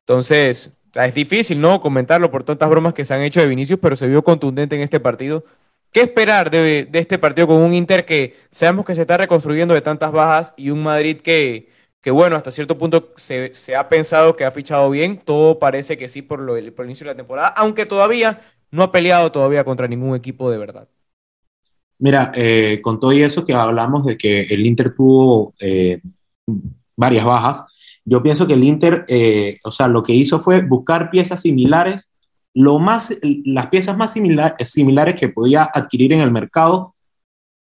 Entonces, 0.00 0.72
es 0.94 1.14
difícil, 1.14 1.60
¿no? 1.60 1.82
Comentarlo 1.82 2.30
por 2.30 2.42
tantas 2.42 2.70
bromas 2.70 2.94
que 2.94 3.04
se 3.04 3.12
han 3.12 3.20
hecho 3.20 3.40
de 3.40 3.48
Vinicius, 3.48 3.78
pero 3.82 3.96
se 3.96 4.06
vio 4.06 4.24
contundente 4.24 4.76
en 4.76 4.80
este 4.80 4.98
partido. 4.98 5.44
¿Qué 5.92 6.00
esperar 6.00 6.50
de, 6.50 6.86
de 6.86 6.98
este 6.98 7.18
partido 7.18 7.46
con 7.48 7.58
un 7.58 7.74
Inter 7.74 8.06
que 8.06 8.34
sabemos 8.50 8.86
que 8.86 8.94
se 8.94 9.02
está 9.02 9.18
reconstruyendo 9.18 9.74
de 9.74 9.82
tantas 9.82 10.10
bajas 10.10 10.54
y 10.56 10.70
un 10.70 10.82
Madrid 10.82 11.20
que, 11.20 11.75
que 12.06 12.12
bueno, 12.12 12.36
hasta 12.36 12.52
cierto 12.52 12.78
punto 12.78 13.10
se, 13.16 13.74
ha 13.76 13.88
pensado 13.88 14.36
que 14.36 14.44
ha 14.44 14.52
fichado 14.52 14.88
bien, 14.90 15.18
todo 15.18 15.58
parece 15.58 15.96
que 15.96 16.08
sí 16.08 16.22
por, 16.22 16.38
lo, 16.38 16.52
por 16.72 16.84
el 16.84 16.90
inicio 16.90 17.04
de 17.04 17.10
la 17.10 17.16
temporada, 17.16 17.48
aunque 17.48 17.84
todavía 17.84 18.42
no 18.70 18.84
ha 18.84 18.92
peleado 18.92 19.32
todavía 19.32 19.64
contra 19.64 19.88
ningún 19.88 20.14
equipo 20.14 20.48
de 20.48 20.56
verdad. 20.56 20.88
Mira, 21.98 22.30
eh, 22.36 22.78
con 22.80 23.00
todo 23.00 23.12
y 23.12 23.24
eso 23.24 23.44
que 23.44 23.54
hablamos 23.54 24.04
de 24.04 24.16
que 24.16 24.42
el 24.42 24.64
Inter 24.64 24.94
tuvo 24.94 25.52
eh, 25.58 26.00
varias 26.94 27.24
bajas, 27.24 27.64
yo 28.04 28.22
pienso 28.22 28.46
que 28.46 28.54
el 28.54 28.62
Inter, 28.62 29.04
eh, 29.08 29.58
o 29.64 29.72
sea, 29.72 29.88
lo 29.88 30.04
que 30.04 30.12
hizo 30.12 30.38
fue 30.38 30.60
buscar 30.60 31.10
piezas 31.10 31.42
similares, 31.42 32.08
lo 32.54 32.78
más, 32.78 33.18
las 33.20 33.66
piezas 33.66 33.96
más 33.96 34.12
similares 34.12 35.16
que 35.18 35.28
podía 35.28 35.68
adquirir 35.74 36.12
en 36.12 36.20
el 36.20 36.30
mercado 36.30 36.94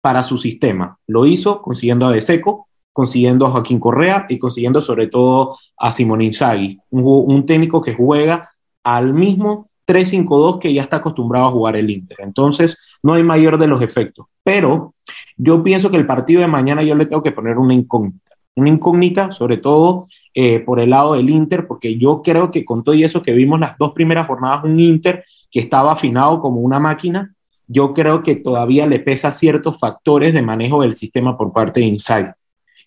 para 0.01 0.24
su 0.24 0.38
sistema. 0.38 1.00
Lo 1.08 1.25
hizo 1.25 1.62
consiguiendo 1.62 2.06
a 2.06 2.12
De 2.12 2.20
Seco, 2.20 2.68
consiguiendo 2.96 3.46
a 3.46 3.52
Joaquín 3.52 3.78
Correa 3.78 4.25
y 4.30 4.40
consiguiendo 4.40 4.82
sobre 4.82 5.08
todo 5.08 5.58
a 5.78 5.92
Simón 5.92 6.22
Inzaghi, 6.22 6.80
un, 6.92 7.46
técnico 7.46 7.82
que 7.82 7.94
juega 7.94 8.52
al 8.86 9.14
mismo 9.14 9.68
3-5-2 9.86 10.60
que 10.60 10.74
ya 10.74 10.84
está 10.84 10.98
acostumbrado 10.98 11.48
a 11.48 11.52
jugar 11.52 11.75
el 11.75 11.90
Inter. 11.90 12.20
Entonces, 12.22 12.78
no 13.04 13.16
hay 13.16 13.24
mayor 13.24 13.58
de 13.58 13.68
los 13.68 13.82
efectos. 13.82 14.28
Pero 14.42 14.94
yo 15.36 15.62
pienso 15.62 15.92
que 15.92 15.98
el 15.98 16.08
partido 16.08 16.40
de 16.40 16.48
mañana 16.48 16.84
yo 16.84 16.96
le 16.96 17.06
tengo 17.06 17.22
que 17.22 17.34
poner 17.34 17.58
una 17.58 17.74
incógnita. 17.74 18.32
Una 18.56 18.70
incógnita, 18.70 19.34
sobre 19.34 19.58
todo 19.58 20.08
eh, 20.34 20.62
por 20.62 20.80
el 20.80 20.92
lado 20.92 21.16
del 21.16 21.30
Inter, 21.30 21.68
porque 21.68 21.98
yo 21.98 22.22
creo 22.22 22.50
que 22.50 22.64
con 22.64 22.82
todo 22.82 22.96
eso 22.96 23.22
que 23.22 23.34
vimos 23.34 23.60
las 23.60 23.78
dos 23.78 23.92
primeras 23.92 24.25
jornadas, 24.25 24.64
un 24.64 24.80
Inter 24.80 25.25
que 25.52 25.60
estaba 25.60 25.92
afinado 25.92 26.40
como 26.40 26.62
una 26.62 26.80
máquina, 26.80 27.36
yo 27.68 27.94
creo 27.94 28.24
que 28.24 28.38
todavía 28.38 28.88
le 28.88 29.02
pesa 29.02 29.34
ciertos 29.34 29.78
factores 29.78 30.34
de 30.34 30.42
manejo 30.42 30.82
del 30.82 30.94
sistema 30.94 31.38
por 31.38 31.52
parte 31.52 31.82
de 31.82 31.88
Inside. 31.88 32.36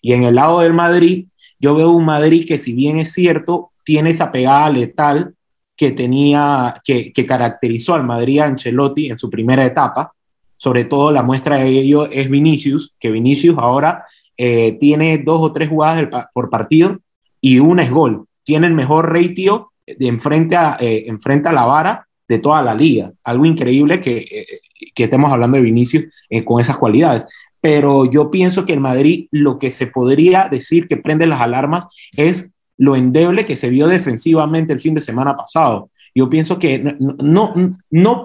Y 0.01 0.13
en 0.13 0.23
el 0.23 0.35
lado 0.35 0.61
del 0.61 0.73
Madrid, 0.73 1.27
yo 1.59 1.75
veo 1.75 1.91
un 1.91 2.05
Madrid 2.05 2.45
que 2.47 2.57
si 2.57 2.73
bien 2.73 2.97
es 2.97 3.11
cierto, 3.11 3.71
tiene 3.83 4.11
esa 4.11 4.31
pegada 4.31 4.69
letal 4.69 5.35
que 5.75 5.91
tenía, 5.91 6.75
que, 6.83 7.13
caracterizó 7.25 7.93
al 7.93 8.03
Madrid 8.03 8.39
Ancelotti 8.39 9.09
en 9.09 9.17
su 9.17 9.29
primera 9.29 9.65
etapa. 9.65 10.13
Sobre 10.57 10.85
todo 10.85 11.11
la 11.11 11.23
muestra 11.23 11.59
de 11.59 11.69
ello 11.69 12.09
es 12.09 12.29
Vinicius, 12.29 12.93
que 12.99 13.11
Vinicius 13.11 13.57
ahora 13.57 14.05
eh, 14.35 14.77
tiene 14.79 15.19
dos 15.19 15.39
o 15.41 15.53
tres 15.53 15.69
jugadas 15.69 16.07
por 16.33 16.49
partido 16.49 16.99
y 17.39 17.59
una 17.59 17.83
es 17.83 17.91
gol. 17.91 18.25
Tiene 18.43 18.67
el 18.67 18.73
mejor 18.73 19.11
ratio 19.11 19.71
de 19.85 20.07
enfrente 20.07 20.55
a, 20.55 20.77
eh, 20.79 21.05
enfrente 21.07 21.49
a 21.49 21.53
la 21.53 21.65
vara 21.65 22.07
de 22.27 22.39
toda 22.39 22.61
la 22.61 22.73
liga. 22.73 23.11
Algo 23.23 23.45
increíble 23.45 24.01
que, 24.01 24.17
eh, 24.17 24.59
que 24.93 25.05
estemos 25.05 25.31
hablando 25.31 25.57
de 25.57 25.63
Vinicius 25.63 26.05
con 26.45 26.59
esas 26.59 26.77
cualidades 26.77 27.25
pero 27.61 28.09
yo 28.09 28.31
pienso 28.31 28.65
que 28.65 28.73
en 28.73 28.81
Madrid 28.81 29.27
lo 29.31 29.59
que 29.59 29.71
se 29.71 29.87
podría 29.87 30.47
decir 30.49 30.87
que 30.87 30.97
prende 30.97 31.27
las 31.27 31.41
alarmas 31.41 31.87
es 32.15 32.51
lo 32.77 32.95
endeble 32.95 33.45
que 33.45 33.57
se 33.57 33.69
vio 33.69 33.87
defensivamente 33.87 34.73
el 34.73 34.79
fin 34.79 34.95
de 34.95 35.01
semana 35.01 35.35
pasado. 35.35 35.89
Yo 36.15 36.29
pienso 36.29 36.57
que 36.57 36.95
no, 36.99 37.53
no, 37.91 38.23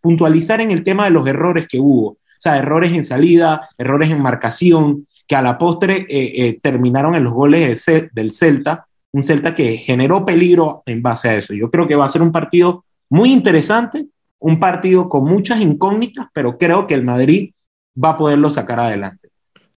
puntualizar 0.00 0.60
en 0.60 0.70
el 0.70 0.82
tema 0.82 1.04
de 1.04 1.10
los 1.10 1.26
errores 1.26 1.66
que 1.66 1.78
hubo, 1.78 2.08
o 2.08 2.18
sea, 2.38 2.58
errores 2.58 2.92
en 2.92 3.04
salida, 3.04 3.68
errores 3.78 4.10
en 4.10 4.20
marcación, 4.20 5.06
que 5.26 5.36
a 5.36 5.42
la 5.42 5.56
postre 5.56 6.06
eh, 6.08 6.32
eh, 6.36 6.58
terminaron 6.60 7.14
en 7.14 7.24
los 7.24 7.32
goles 7.32 7.86
del 8.12 8.32
Celta, 8.32 8.86
un 9.12 9.24
Celta 9.24 9.54
que 9.54 9.76
generó 9.76 10.24
peligro 10.24 10.82
en 10.86 11.02
base 11.02 11.28
a 11.28 11.36
eso. 11.36 11.54
Yo 11.54 11.70
creo 11.70 11.86
que 11.86 11.94
va 11.94 12.06
a 12.06 12.10
ser 12.10 12.22
un 12.22 12.32
partido 12.32 12.84
muy 13.08 13.32
interesante, 13.32 14.06
un 14.38 14.58
partido 14.58 15.08
con 15.08 15.24
muchas 15.24 15.60
incógnitas, 15.60 16.26
pero 16.32 16.58
creo 16.58 16.86
que 16.86 16.94
el 16.94 17.04
Madrid 17.04 17.52
va 17.96 18.10
a 18.10 18.18
poderlo 18.18 18.50
sacar 18.50 18.80
adelante. 18.80 19.28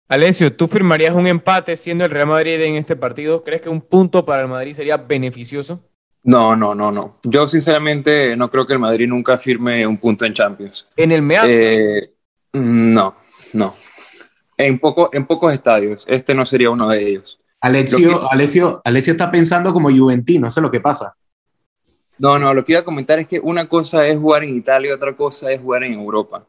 Alessio, 0.08 0.55
¿tú 0.55 0.67
firmarías 0.67 1.15
un 1.15 1.27
empate 1.27 1.75
siendo 1.75 2.05
el 2.05 2.12
Real 2.12 2.27
Madrid 2.27 2.62
en 2.62 2.75
este 2.75 2.96
partido? 2.96 3.43
¿Crees 3.43 3.62
que 3.62 3.70
un 3.70 3.82
punto 3.82 4.25
para 4.25 4.43
el 4.43 4.48
Madrid 4.48 4.74
sería 4.74 4.98
beneficioso? 4.98 5.82
No, 6.24 6.55
no, 6.55 6.75
no, 6.75 6.91
no. 6.91 7.20
Yo 7.24 7.48
sinceramente 7.48 8.36
no 8.36 8.50
creo 8.50 8.65
que 8.65 8.74
el 8.74 8.79
Madrid 8.79 9.08
nunca 9.08 9.38
firme 9.38 9.86
un 9.86 9.98
punto 9.98 10.25
en 10.25 10.34
Champions. 10.34 10.88
¿En 10.96 11.12
el 11.12 11.22
Meazza? 11.22 11.51
Eh, 11.51 12.13
no, 12.53 13.15
no. 13.53 13.75
En, 14.58 14.79
poco, 14.79 15.10
en 15.13 15.25
pocos 15.25 15.53
estadios. 15.53 16.05
Este 16.08 16.34
no 16.34 16.46
sería 16.46 16.70
uno 16.70 16.88
de 16.89 17.08
ellos. 17.08 17.39
Alessio, 17.60 18.29
Alessio, 18.29 18.82
Alessio 18.84 19.13
está 19.13 19.32
pensando 19.32 19.72
como 19.72 19.89
Juventino, 19.89 20.50
eso 20.50 20.60
es 20.60 20.63
lo 20.63 20.72
que 20.72 20.82
pasa. 20.82 21.15
No, 22.17 22.38
no, 22.38 22.53
lo 22.53 22.63
que 22.63 22.74
iba 22.74 22.82
a 22.82 22.86
comentar 22.86 23.20
es 23.20 23.27
que 23.27 23.39
una 23.39 23.67
cosa 23.67 24.05
es 24.05 24.20
jugar 24.20 24.43
en 24.43 24.55
Italia 24.55 24.89
y 24.89 24.93
otra 24.93 25.15
cosa 25.15 25.50
es 25.51 25.62
jugar 25.62 25.84
en 25.84 25.93
Europa. 25.93 26.46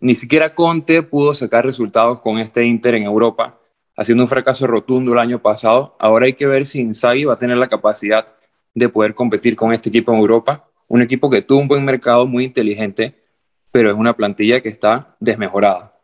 Ni 0.00 0.14
siquiera 0.14 0.54
Conte 0.54 1.02
pudo 1.02 1.34
sacar 1.34 1.64
resultados 1.64 2.20
con 2.20 2.38
este 2.38 2.64
Inter 2.64 2.96
en 2.96 3.04
Europa, 3.04 3.58
haciendo 3.96 4.24
un 4.24 4.28
fracaso 4.28 4.66
rotundo 4.66 5.12
el 5.12 5.18
año 5.18 5.40
pasado. 5.40 5.96
Ahora 5.98 6.26
hay 6.26 6.34
que 6.34 6.46
ver 6.46 6.66
si 6.66 6.80
Inzaghi 6.80 7.24
va 7.24 7.34
a 7.34 7.38
tener 7.38 7.56
la 7.56 7.68
capacidad 7.68 8.26
de 8.74 8.88
poder 8.88 9.14
competir 9.14 9.56
con 9.56 9.72
este 9.72 9.88
equipo 9.88 10.12
en 10.12 10.18
Europa. 10.18 10.68
Un 10.88 11.00
equipo 11.00 11.30
que 11.30 11.42
tuvo 11.42 11.60
un 11.60 11.68
buen 11.68 11.84
mercado, 11.84 12.26
muy 12.26 12.44
inteligente, 12.44 13.14
pero 13.70 13.90
es 13.90 13.96
una 13.96 14.14
plantilla 14.14 14.60
que 14.60 14.68
está 14.68 15.16
desmejorada. 15.20 15.94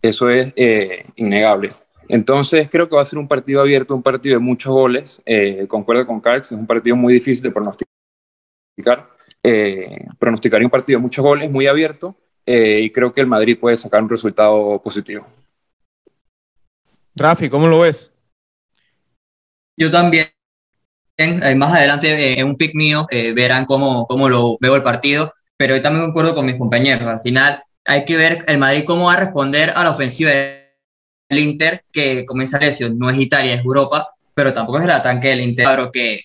Eso 0.00 0.30
es 0.30 0.52
eh, 0.56 1.04
innegable. 1.16 1.70
Entonces 2.08 2.68
creo 2.70 2.88
que 2.88 2.96
va 2.96 3.02
a 3.02 3.06
ser 3.06 3.18
un 3.18 3.28
partido 3.28 3.60
abierto, 3.60 3.94
un 3.94 4.02
partido 4.02 4.34
de 4.34 4.44
muchos 4.44 4.72
goles. 4.72 5.22
Eh, 5.24 5.66
concuerdo 5.68 6.06
con 6.06 6.20
Carx, 6.20 6.52
es 6.52 6.58
un 6.58 6.66
partido 6.66 6.96
muy 6.96 7.14
difícil 7.14 7.42
de 7.42 7.50
pronosticar. 7.50 9.08
Eh, 9.42 10.06
pronosticaría 10.18 10.66
un 10.66 10.70
partido 10.70 10.98
de 10.98 11.02
muchos 11.02 11.24
goles, 11.24 11.50
muy 11.50 11.66
abierto, 11.66 12.16
eh, 12.46 12.80
y 12.82 12.90
creo 12.90 13.12
que 13.12 13.20
el 13.20 13.26
Madrid 13.26 13.58
puede 13.58 13.76
sacar 13.76 14.02
un 14.02 14.08
resultado 14.08 14.80
positivo. 14.82 15.26
Rafi, 17.14 17.48
¿cómo 17.48 17.68
lo 17.68 17.80
ves? 17.80 18.10
Yo 19.76 19.90
también. 19.90 20.26
Eh, 21.16 21.54
más 21.54 21.72
adelante 21.72 22.08
eh, 22.08 22.40
en 22.40 22.48
un 22.48 22.56
pick 22.56 22.74
mío 22.74 23.06
verán 23.36 23.66
cómo, 23.66 24.04
cómo 24.06 24.28
lo 24.28 24.58
veo 24.60 24.74
el 24.74 24.82
partido, 24.82 25.32
pero 25.56 25.76
yo 25.76 25.82
también 25.82 26.06
concuerdo 26.06 26.34
con 26.34 26.44
mis 26.44 26.56
compañeros. 26.56 27.06
Al 27.06 27.20
final 27.20 27.62
hay 27.84 28.04
que 28.04 28.16
ver 28.16 28.44
el 28.48 28.58
Madrid 28.58 28.84
cómo 28.84 29.06
va 29.06 29.14
a 29.14 29.20
responder 29.20 29.70
a 29.76 29.84
la 29.84 29.90
ofensiva 29.90 30.32
del 30.32 31.38
Inter, 31.38 31.84
que 31.92 32.24
comienza 32.26 32.58
lesión. 32.58 32.98
No 32.98 33.10
es 33.10 33.18
Italia, 33.18 33.54
es 33.54 33.64
Europa, 33.64 34.08
pero 34.34 34.52
tampoco 34.52 34.78
es 34.78 34.84
el 34.84 34.90
ataque 34.90 35.28
del 35.28 35.42
Inter, 35.42 35.64
claro 35.64 35.92
que 35.92 36.24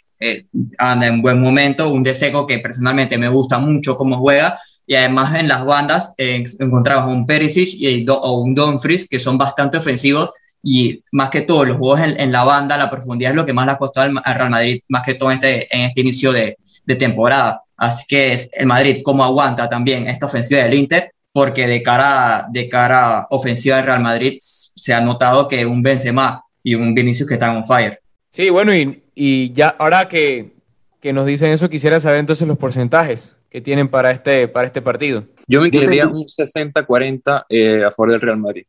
anda 0.79 1.05
en 1.05 1.21
buen 1.21 1.39
momento. 1.39 1.89
Un 1.89 2.01
Deseco 2.01 2.47
que 2.47 2.57
personalmente 2.57 3.19
me 3.19 3.29
gusta 3.29 3.59
mucho 3.59 3.95
cómo 3.95 4.17
juega 4.17 4.59
y 4.89 4.95
además 4.95 5.35
en 5.35 5.47
las 5.47 5.63
bandas 5.65 6.15
eh, 6.17 6.43
encontramos 6.57 7.15
un 7.15 7.27
Perisic 7.27 7.75
y 7.79 8.03
o 8.09 8.41
un 8.41 8.55
Dumfries 8.55 9.07
que 9.07 9.19
son 9.19 9.37
bastante 9.37 9.77
ofensivos 9.77 10.31
y 10.63 11.03
más 11.11 11.29
que 11.29 11.43
todo 11.43 11.63
los 11.63 11.77
juegos 11.77 12.01
en, 12.01 12.31
la 12.31 12.43
banda, 12.43 12.75
la 12.75 12.89
profundidad 12.89 13.33
es 13.33 13.35
lo 13.35 13.45
que 13.45 13.53
más 13.53 13.67
le 13.67 13.73
ha 13.73 13.77
costado 13.77 14.09
al, 14.23 14.35
Real 14.35 14.49
Madrid, 14.49 14.81
más 14.87 15.03
que 15.05 15.13
todo 15.13 15.29
en 15.29 15.35
este, 15.35 15.77
en 15.77 15.83
este 15.83 16.01
inicio 16.01 16.31
de, 16.31 16.57
de 16.85 16.95
temporada. 16.95 17.61
Así 17.77 18.07
que 18.07 18.49
el 18.51 18.65
Madrid 18.65 19.01
cómo 19.03 19.23
aguanta 19.23 19.69
también 19.69 20.07
esta 20.07 20.25
ofensiva 20.25 20.63
del 20.63 20.73
Inter, 20.73 21.11
porque 21.31 21.67
de 21.67 21.83
cara, 21.83 22.47
de 22.49 22.67
cara 22.67 23.27
ofensiva 23.29 23.75
del 23.75 23.85
Real 23.85 24.01
Madrid 24.01 24.37
se 24.39 24.91
ha 24.91 25.01
notado 25.01 25.47
que 25.47 25.67
un 25.67 25.83
Benzema 25.83 26.43
y 26.63 26.73
un 26.73 26.95
Vinicius 26.95 27.29
que 27.29 27.35
están 27.35 27.55
on 27.55 27.63
fire. 27.63 27.99
Sí, 28.31 28.49
bueno, 28.49 28.73
y, 28.73 29.03
y 29.13 29.51
ya 29.51 29.75
ahora 29.77 30.07
que, 30.07 30.55
que 30.99 31.13
nos 31.13 31.27
dicen 31.27 31.51
eso, 31.51 31.69
quisiera 31.69 31.99
saber 31.99 32.21
entonces 32.21 32.47
los 32.47 32.57
porcentajes 32.57 33.38
que 33.49 33.61
tienen 33.61 33.87
para 33.87 34.11
este, 34.11 34.47
para 34.47 34.67
este 34.67 34.81
partido. 34.81 35.25
Yo 35.47 35.61
me 35.61 35.67
inclinaría 35.67 36.07
un 36.07 36.25
60-40 36.25 37.45
eh, 37.49 37.83
a 37.83 37.91
favor 37.91 38.11
del 38.11 38.21
Real 38.21 38.37
Madrid. 38.37 38.65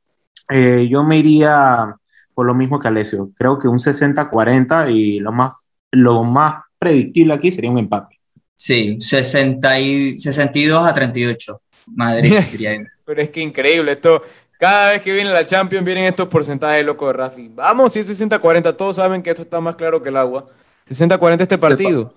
Eh, 0.49 0.88
yo 0.90 1.04
me 1.04 1.18
iría 1.18 1.94
por 2.34 2.46
lo 2.46 2.54
mismo 2.54 2.78
que 2.78 2.88
Alessio. 2.88 3.30
Creo 3.37 3.58
que 3.58 3.68
un 3.68 3.78
60-40 3.78 4.90
y 4.90 5.20
lo 5.20 5.32
más, 5.32 5.52
lo 5.90 6.25
más 6.25 6.64
predictible 6.78 7.34
aquí 7.34 7.52
sería 7.52 7.70
un 7.70 7.78
empate. 7.78 8.18
Sí, 8.56 8.96
60 8.99 9.80
y, 9.80 10.18
62 10.18 10.87
a 10.87 10.94
38. 10.94 11.60
Madrid. 11.87 12.34
Pero 13.04 13.22
es 13.22 13.30
que 13.30 13.40
increíble 13.40 13.92
esto. 13.92 14.22
Cada 14.58 14.90
vez 14.90 15.00
que 15.00 15.12
viene 15.12 15.30
la 15.30 15.46
Champions 15.46 15.84
vienen 15.84 16.04
estos 16.04 16.28
porcentajes 16.28 16.84
locos 16.84 17.08
de 17.08 17.12
Rafi. 17.14 17.50
Vamos, 17.54 17.92
si 17.92 18.00
es 18.00 18.20
60-40, 18.20 18.76
todos 18.76 18.96
saben 18.96 19.22
que 19.22 19.30
esto 19.30 19.42
está 19.42 19.60
más 19.60 19.76
claro 19.76 20.02
que 20.02 20.10
el 20.10 20.16
agua. 20.16 20.46
60-40 20.88 21.40
este 21.40 21.56
partido. 21.56 22.14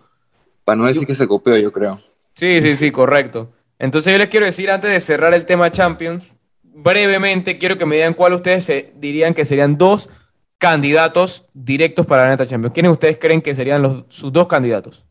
Para 0.66 0.76
no 0.76 0.86
decir 0.86 1.08
que 1.08 1.16
se 1.16 1.28
copió, 1.28 1.58
yo 1.58 1.72
creo. 1.72 2.00
Sí, 2.36 2.62
sí, 2.62 2.76
sí, 2.76 2.92
correcto. 2.92 3.52
Entonces 3.80 4.12
yo 4.12 4.18
les 4.18 4.28
quiero 4.28 4.46
decir, 4.46 4.72
antes 4.72 4.92
de 4.92 5.00
cerrar 5.00 5.34
el 5.34 5.46
tema 5.46 5.72
Champions, 5.72 6.34
brevemente 6.62 7.58
quiero 7.58 7.78
que 7.78 7.86
me 7.86 7.96
digan 7.96 8.14
cuál 8.14 8.34
ustedes 8.34 8.66
se, 8.66 8.94
dirían 8.96 9.34
que 9.34 9.46
serían 9.46 9.78
dos 9.78 10.10
candidatos 10.58 11.46
directos 11.54 12.06
para 12.06 12.24
la 12.24 12.30
neta 12.30 12.46
Champions. 12.46 12.74
¿Quiénes 12.74 12.92
ustedes 12.92 13.18
creen 13.18 13.42
que 13.42 13.54
serían 13.54 13.82
los, 13.82 14.06
sus 14.10 14.32
dos 14.32 14.48
candidatos? 14.48 15.06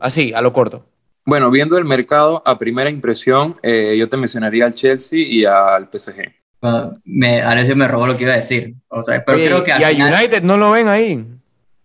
Así, 0.00 0.32
a 0.34 0.40
lo 0.40 0.52
corto. 0.52 0.86
Bueno, 1.24 1.50
viendo 1.50 1.76
el 1.76 1.84
mercado, 1.84 2.42
a 2.46 2.56
primera 2.56 2.88
impresión, 2.88 3.56
eh, 3.62 3.96
yo 3.98 4.08
te 4.08 4.16
mencionaría 4.16 4.64
al 4.64 4.74
Chelsea 4.74 5.18
y 5.18 5.44
al 5.44 5.88
PSG. 5.92 6.32
me, 7.04 7.42
Alessio 7.42 7.76
me 7.76 7.86
robó 7.86 8.06
lo 8.06 8.16
que 8.16 8.24
iba 8.24 8.32
a 8.32 8.36
decir. 8.36 8.74
O 8.88 9.02
sea, 9.02 9.22
pero 9.24 9.38
creo 9.38 9.64
que 9.64 9.72
y 9.78 9.84
a 9.84 9.90
United 9.90 10.42
no 10.42 10.56
lo 10.56 10.70
ven 10.70 10.88
ahí. 10.88 11.26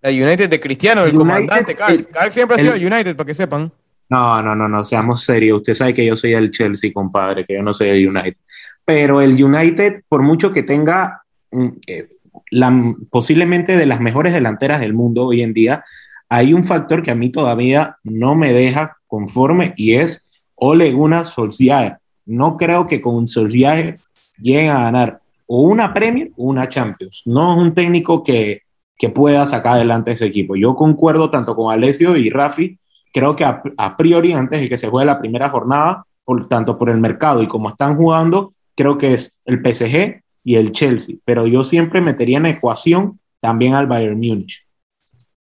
La 0.01 0.09
United 0.11 0.49
de 0.49 0.59
Cristiano, 0.59 1.03
el, 1.03 1.13
comandante. 1.13 1.75
Carl, 1.75 2.31
siempre 2.31 2.55
ha 2.55 2.59
sido 2.59 2.75
United, 2.75 3.15
para 3.15 3.27
que 3.27 3.33
sepan. 3.33 3.71
No, 4.13 4.43
no, 4.43 4.55
no, 4.55 4.69
no, 4.69 4.83
seamos 4.83 5.23
serios. 5.23 5.57
Usted 5.57 5.73
sabe 5.73 5.95
que 5.95 6.05
yo 6.05 6.15
soy 6.15 6.33
el 6.33 6.51
Chelsea, 6.51 6.93
compadre, 6.93 7.45
que 7.45 7.55
yo 7.55 7.63
no 7.63 7.73
soy 7.73 7.89
el 7.89 8.07
United. 8.07 8.37
Pero 8.85 9.23
el 9.23 9.43
United, 9.43 10.03
por 10.07 10.21
mucho 10.21 10.53
que 10.53 10.61
tenga 10.61 11.23
mm, 11.51 11.67
eh, 11.87 12.09
la, 12.51 12.93
posiblemente 13.09 13.75
de 13.75 13.87
las 13.87 13.99
mejores 14.01 14.31
delanteras 14.31 14.81
del 14.81 14.93
mundo 14.93 15.25
hoy 15.25 15.41
en 15.41 15.53
día, 15.53 15.83
hay 16.29 16.53
un 16.53 16.63
factor 16.63 17.01
que 17.01 17.09
a 17.09 17.15
mí 17.15 17.31
todavía 17.31 17.97
no 18.03 18.35
me 18.35 18.53
deja 18.53 18.97
conforme 19.07 19.73
y 19.77 19.95
es 19.95 20.23
Ole 20.53 20.91
Gunnar 20.91 21.25
Solskjaer. 21.25 21.97
No 22.27 22.55
creo 22.55 22.85
que 22.85 23.01
con 23.01 23.27
Solskjaer 23.27 23.97
lleguen 24.39 24.69
a 24.73 24.83
ganar 24.83 25.21
o 25.47 25.63
una 25.63 25.91
Premier 25.91 26.29
o 26.37 26.43
una 26.43 26.69
Champions. 26.69 27.23
No 27.25 27.55
es 27.55 27.59
un 27.59 27.73
técnico 27.73 28.21
que, 28.21 28.61
que 28.95 29.09
pueda 29.09 29.43
sacar 29.47 29.77
adelante 29.77 30.11
ese 30.11 30.27
equipo. 30.27 30.55
Yo 30.55 30.75
concuerdo 30.75 31.31
tanto 31.31 31.55
con 31.55 31.73
Alessio 31.73 32.15
y 32.15 32.29
Rafi 32.29 32.77
creo 33.13 33.35
que 33.35 33.45
a, 33.45 33.97
priori, 33.97 34.33
antes 34.33 34.59
de 34.59 34.67
que 34.67 34.77
se 34.77 34.89
juegue 34.89 35.05
la 35.05 35.19
primera 35.19 35.49
jornada, 35.49 36.05
por 36.25 36.47
tanto 36.47 36.77
por 36.77 36.89
el 36.89 36.97
mercado 36.97 37.41
y 37.41 37.47
como 37.47 37.69
están 37.69 37.95
jugando, 37.95 38.53
creo 38.75 38.97
que 38.97 39.13
es 39.13 39.37
el 39.45 39.59
PSG 39.59 40.21
y 40.43 40.55
el 40.55 40.71
Chelsea. 40.71 41.15
Pero 41.23 41.47
yo 41.47 41.63
siempre 41.63 42.01
metería 42.01 42.37
en 42.37 42.47
ecuación 42.47 43.19
también 43.39 43.75
al 43.75 43.87
Bayern 43.87 44.17
Múnich. 44.17 44.65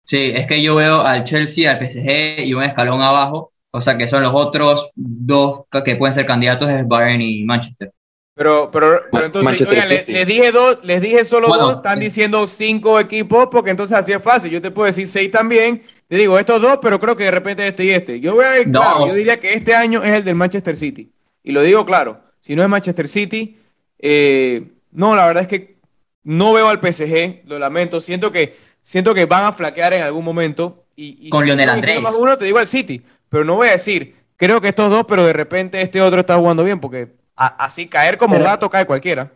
Sí, 0.04 0.32
es 0.34 0.46
que 0.46 0.62
yo 0.62 0.74
veo 0.74 1.00
al 1.00 1.24
Chelsea, 1.24 1.70
al 1.70 1.78
PSG 1.78 2.44
y 2.44 2.54
un 2.54 2.62
escalón 2.64 3.00
abajo 3.00 3.52
O 3.70 3.80
sea, 3.80 3.96
que 3.96 4.08
son 4.08 4.22
los 4.22 4.32
otros 4.34 4.90
dos 4.94 5.62
que 5.84 5.96
pueden 5.96 6.12
ser 6.12 6.26
candidatos 6.26 6.68
es 6.68 6.86
Bayern 6.86 7.22
y 7.22 7.44
Manchester. 7.44 7.92
Pero, 8.34 8.70
pero, 8.70 9.02
pero 9.10 9.26
entonces, 9.26 9.66
oigan, 9.68 9.88
les, 9.88 10.08
les, 10.08 10.26
dije 10.26 10.50
dos, 10.52 10.78
les 10.84 11.02
dije 11.02 11.24
solo 11.24 11.48
bueno, 11.48 11.64
dos, 11.64 11.76
están 11.76 12.00
diciendo 12.00 12.46
cinco 12.46 12.98
equipos, 12.98 13.48
porque 13.50 13.70
entonces 13.70 13.96
así 13.96 14.12
es 14.12 14.22
fácil. 14.22 14.50
Yo 14.50 14.62
te 14.62 14.70
puedo 14.70 14.86
decir 14.86 15.06
seis 15.06 15.30
también. 15.30 15.82
Te 16.12 16.18
digo 16.18 16.38
estos 16.38 16.60
dos, 16.60 16.78
pero 16.82 17.00
creo 17.00 17.16
que 17.16 17.24
de 17.24 17.30
repente 17.30 17.66
este 17.66 17.86
y 17.86 17.90
este. 17.90 18.20
Yo 18.20 18.34
voy 18.34 18.44
a 18.44 18.60
ir, 18.60 18.70
claro, 18.70 19.08
yo 19.08 19.14
diría 19.14 19.40
que 19.40 19.54
este 19.54 19.74
año 19.74 20.04
es 20.04 20.12
el 20.12 20.22
del 20.22 20.34
Manchester 20.34 20.76
City. 20.76 21.10
Y 21.42 21.52
lo 21.52 21.62
digo 21.62 21.86
claro, 21.86 22.20
si 22.38 22.54
no 22.54 22.62
es 22.62 22.68
Manchester 22.68 23.08
City, 23.08 23.58
eh, 23.98 24.72
no, 24.90 25.16
la 25.16 25.24
verdad 25.26 25.44
es 25.44 25.48
que 25.48 25.78
no 26.22 26.52
veo 26.52 26.68
al 26.68 26.80
PSG, 26.80 27.44
lo 27.46 27.58
lamento. 27.58 28.02
Siento 28.02 28.30
que, 28.30 28.58
siento 28.82 29.14
que 29.14 29.24
van 29.24 29.46
a 29.46 29.52
flaquear 29.54 29.94
en 29.94 30.02
algún 30.02 30.22
momento. 30.22 30.84
Y, 30.96 31.16
y 31.18 31.30
Con 31.30 31.44
si 31.44 31.46
Lionel 31.46 31.70
Andrés. 31.70 32.02
Más 32.02 32.14
uno, 32.16 32.36
te 32.36 32.44
digo 32.44 32.58
al 32.58 32.66
City, 32.66 33.02
pero 33.30 33.44
no 33.44 33.54
voy 33.54 33.68
a 33.68 33.72
decir, 33.72 34.14
creo 34.36 34.60
que 34.60 34.68
estos 34.68 34.90
dos, 34.90 35.06
pero 35.08 35.24
de 35.24 35.32
repente 35.32 35.80
este 35.80 36.02
otro 36.02 36.20
está 36.20 36.36
jugando 36.36 36.62
bien, 36.62 36.78
porque 36.78 37.08
a, 37.36 37.46
así 37.64 37.86
caer 37.86 38.18
como 38.18 38.34
Pero- 38.34 38.44
gato 38.44 38.68
cae 38.68 38.84
cualquiera. 38.84 39.32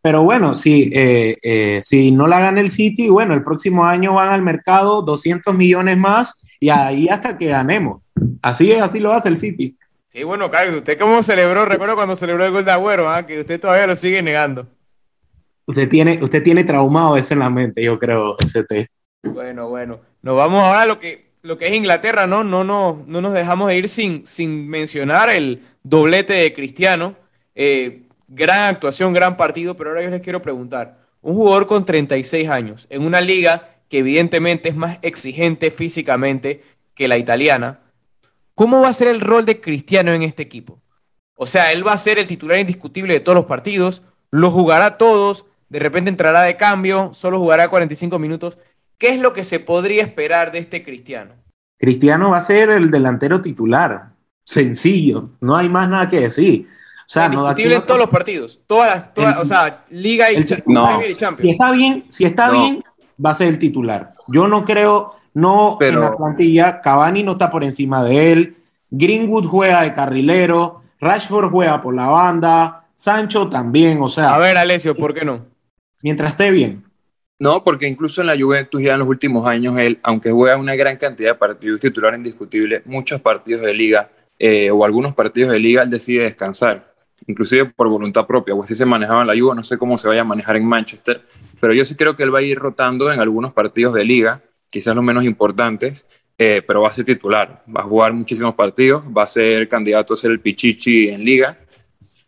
Pero 0.00 0.22
bueno, 0.22 0.54
si, 0.54 0.90
eh, 0.94 1.38
eh, 1.42 1.80
si 1.82 2.10
no 2.10 2.26
la 2.26 2.40
gana 2.40 2.60
el 2.60 2.70
City, 2.70 3.08
bueno, 3.08 3.34
el 3.34 3.42
próximo 3.42 3.84
año 3.84 4.14
van 4.14 4.32
al 4.32 4.42
mercado 4.42 5.02
200 5.02 5.54
millones 5.54 5.98
más 5.98 6.34
y 6.60 6.70
ahí 6.70 7.08
hasta 7.08 7.36
que 7.36 7.46
ganemos. 7.46 8.02
Así 8.42 8.70
es, 8.70 8.80
así 8.80 9.00
lo 9.00 9.12
hace 9.12 9.28
el 9.28 9.36
City. 9.36 9.76
Sí, 10.08 10.22
bueno, 10.22 10.50
Carlos, 10.50 10.76
¿usted 10.76 10.98
cómo 10.98 11.22
celebró? 11.22 11.66
Recuerdo 11.66 11.94
cuando 11.94 12.16
celebró 12.16 12.44
el 12.44 12.52
gol 12.52 12.64
de 12.64 12.70
Agüero, 12.70 13.08
¿ah? 13.08 13.26
que 13.26 13.40
usted 13.40 13.60
todavía 13.60 13.86
lo 13.86 13.96
sigue 13.96 14.22
negando. 14.22 14.66
Usted 15.66 15.88
tiene, 15.88 16.18
usted 16.22 16.42
tiene 16.42 16.64
traumado 16.64 17.16
eso 17.16 17.34
en 17.34 17.40
la 17.40 17.50
mente, 17.50 17.82
yo 17.82 17.98
creo, 17.98 18.36
ST. 18.38 18.88
Bueno, 19.22 19.68
bueno. 19.68 20.00
Nos 20.22 20.36
vamos 20.36 20.62
ahora 20.62 20.82
a 20.82 20.86
lo 20.86 20.98
que, 20.98 21.32
lo 21.42 21.58
que 21.58 21.66
es 21.66 21.74
Inglaterra, 21.74 22.26
¿no? 22.26 22.42
No, 22.42 22.64
no, 22.64 23.04
no 23.06 23.20
nos 23.20 23.34
dejamos 23.34 23.68
de 23.68 23.76
ir 23.76 23.88
sin, 23.88 24.26
sin 24.26 24.68
mencionar 24.68 25.28
el 25.28 25.60
doblete 25.82 26.32
de 26.32 26.54
Cristiano. 26.54 27.16
Eh, 27.54 28.07
gran 28.28 28.74
actuación, 28.74 29.12
gran 29.12 29.36
partido, 29.36 29.76
pero 29.76 29.90
ahora 29.90 30.02
yo 30.02 30.10
les 30.10 30.20
quiero 30.20 30.42
preguntar. 30.42 30.98
Un 31.20 31.34
jugador 31.34 31.66
con 31.66 31.84
36 31.84 32.48
años, 32.48 32.86
en 32.90 33.02
una 33.02 33.20
liga 33.20 33.70
que 33.88 33.98
evidentemente 33.98 34.68
es 34.68 34.76
más 34.76 34.98
exigente 35.02 35.70
físicamente 35.70 36.62
que 36.94 37.08
la 37.08 37.18
italiana, 37.18 37.80
¿cómo 38.54 38.80
va 38.82 38.88
a 38.88 38.92
ser 38.92 39.08
el 39.08 39.20
rol 39.20 39.44
de 39.46 39.60
Cristiano 39.60 40.12
en 40.12 40.22
este 40.22 40.42
equipo? 40.42 40.80
O 41.34 41.46
sea, 41.46 41.72
él 41.72 41.86
va 41.86 41.92
a 41.92 41.98
ser 41.98 42.18
el 42.18 42.26
titular 42.26 42.58
indiscutible 42.58 43.14
de 43.14 43.20
todos 43.20 43.36
los 43.36 43.46
partidos, 43.46 44.02
lo 44.30 44.50
jugará 44.50 44.98
todos, 44.98 45.46
de 45.68 45.78
repente 45.78 46.10
entrará 46.10 46.42
de 46.42 46.56
cambio, 46.56 47.10
solo 47.14 47.38
jugará 47.38 47.68
45 47.68 48.18
minutos. 48.18 48.58
¿Qué 48.98 49.14
es 49.14 49.20
lo 49.20 49.32
que 49.32 49.44
se 49.44 49.60
podría 49.60 50.02
esperar 50.02 50.50
de 50.50 50.58
este 50.58 50.82
Cristiano? 50.82 51.34
Cristiano 51.78 52.30
va 52.30 52.38
a 52.38 52.42
ser 52.42 52.70
el 52.70 52.90
delantero 52.90 53.40
titular. 53.40 54.10
Sencillo, 54.44 55.30
no 55.40 55.56
hay 55.56 55.68
más 55.68 55.88
nada 55.88 56.08
que 56.08 56.20
decir. 56.20 56.68
O 57.08 57.10
sea, 57.10 57.28
no, 57.28 57.46
aquí 57.46 57.62
indiscutible 57.62 57.74
no- 57.76 57.80
en 57.80 57.86
todos 57.86 58.00
los 58.00 58.08
partidos, 58.10 58.60
todas 58.66 58.90
las, 58.90 59.14
todas- 59.14 59.36
El- 59.36 59.42
o 59.42 59.44
sea, 59.46 59.84
Liga 59.90 60.30
y 60.30 60.36
el- 60.36 60.44
Cha- 60.44 60.62
no. 60.66 60.84
Premier 60.86 61.08
y 61.08 61.12
Si 61.12 61.18
Champions. 61.18 61.52
está 61.52 61.70
bien, 61.72 62.04
si 62.08 62.24
está 62.24 62.46
No. 62.48 62.60
bien, 62.60 62.84
va 63.24 63.30
a 63.30 63.34
ser 63.34 63.48
el 63.48 63.58
titular. 63.58 64.14
Yo 64.28 64.46
no 64.46 64.64
creo, 64.64 65.14
no 65.32 65.76
Pero- 65.78 65.94
en 65.94 66.00
la 66.02 66.16
plantilla, 66.16 66.80
Cavani 66.82 67.22
no 67.22 67.32
está 67.32 67.48
por 67.48 67.64
encima 67.64 68.04
de 68.04 68.32
él, 68.32 68.56
Greenwood 68.90 69.46
juega 69.46 69.82
de 69.82 69.94
carrilero, 69.94 70.82
Rashford 71.00 71.50
juega 71.50 71.80
por 71.80 71.94
la 71.94 72.08
banda, 72.08 72.84
Sancho 72.94 73.48
también, 73.48 74.02
o 74.02 74.08
sea, 74.08 74.34
A 74.34 74.38
ver, 74.38 74.58
Alessio, 74.58 74.94
¿por 74.96 75.14
qué 75.14 75.24
no? 75.24 75.46
mientras 76.02 76.32
esté 76.32 76.50
bien. 76.50 76.84
No, 77.40 77.62
porque 77.64 77.86
incluso 77.86 78.20
en 78.20 78.26
la 78.26 78.36
Juventus 78.36 78.82
ya 78.82 78.94
en 78.94 78.98
los 78.98 79.08
últimos 79.08 79.46
años 79.46 79.78
él, 79.78 79.98
aunque 80.02 80.30
juega 80.32 80.56
una 80.56 80.74
gran 80.74 80.96
cantidad 80.96 81.30
de 81.30 81.34
partidos 81.38 81.78
titular 81.80 82.14
indiscutible, 82.14 82.82
muchos 82.84 83.20
partidos 83.20 83.62
de 83.62 83.72
liga 83.72 84.10
eh, 84.40 84.70
o 84.70 84.84
algunos 84.84 85.14
partidos 85.14 85.50
de 85.52 85.58
liga 85.58 85.82
él 85.82 85.90
decide 85.90 86.22
descansar, 86.24 86.87
inclusive 87.26 87.66
por 87.66 87.88
voluntad 87.88 88.26
propia, 88.26 88.54
o 88.54 88.62
así 88.62 88.74
se 88.74 88.86
manejaba 88.86 89.22
en 89.22 89.26
la 89.26 89.34
Juve, 89.38 89.54
no 89.56 89.64
sé 89.64 89.76
cómo 89.76 89.98
se 89.98 90.08
vaya 90.08 90.22
a 90.22 90.24
manejar 90.24 90.56
en 90.56 90.66
Manchester, 90.66 91.22
pero 91.60 91.72
yo 91.72 91.84
sí 91.84 91.94
creo 91.94 92.14
que 92.16 92.22
él 92.22 92.34
va 92.34 92.38
a 92.38 92.42
ir 92.42 92.58
rotando 92.58 93.10
en 93.12 93.20
algunos 93.20 93.52
partidos 93.52 93.94
de 93.94 94.04
liga, 94.04 94.40
quizás 94.70 94.94
los 94.94 95.04
menos 95.04 95.24
importantes, 95.24 96.06
eh, 96.38 96.62
pero 96.66 96.82
va 96.82 96.88
a 96.88 96.92
ser 96.92 97.04
titular, 97.04 97.64
va 97.74 97.80
a 97.80 97.84
jugar 97.84 98.12
muchísimos 98.12 98.54
partidos, 98.54 99.02
va 99.04 99.24
a 99.24 99.26
ser 99.26 99.66
candidato 99.66 100.14
a 100.14 100.16
ser 100.16 100.30
el 100.30 100.40
Pichichi 100.40 101.08
en 101.08 101.24
liga, 101.24 101.58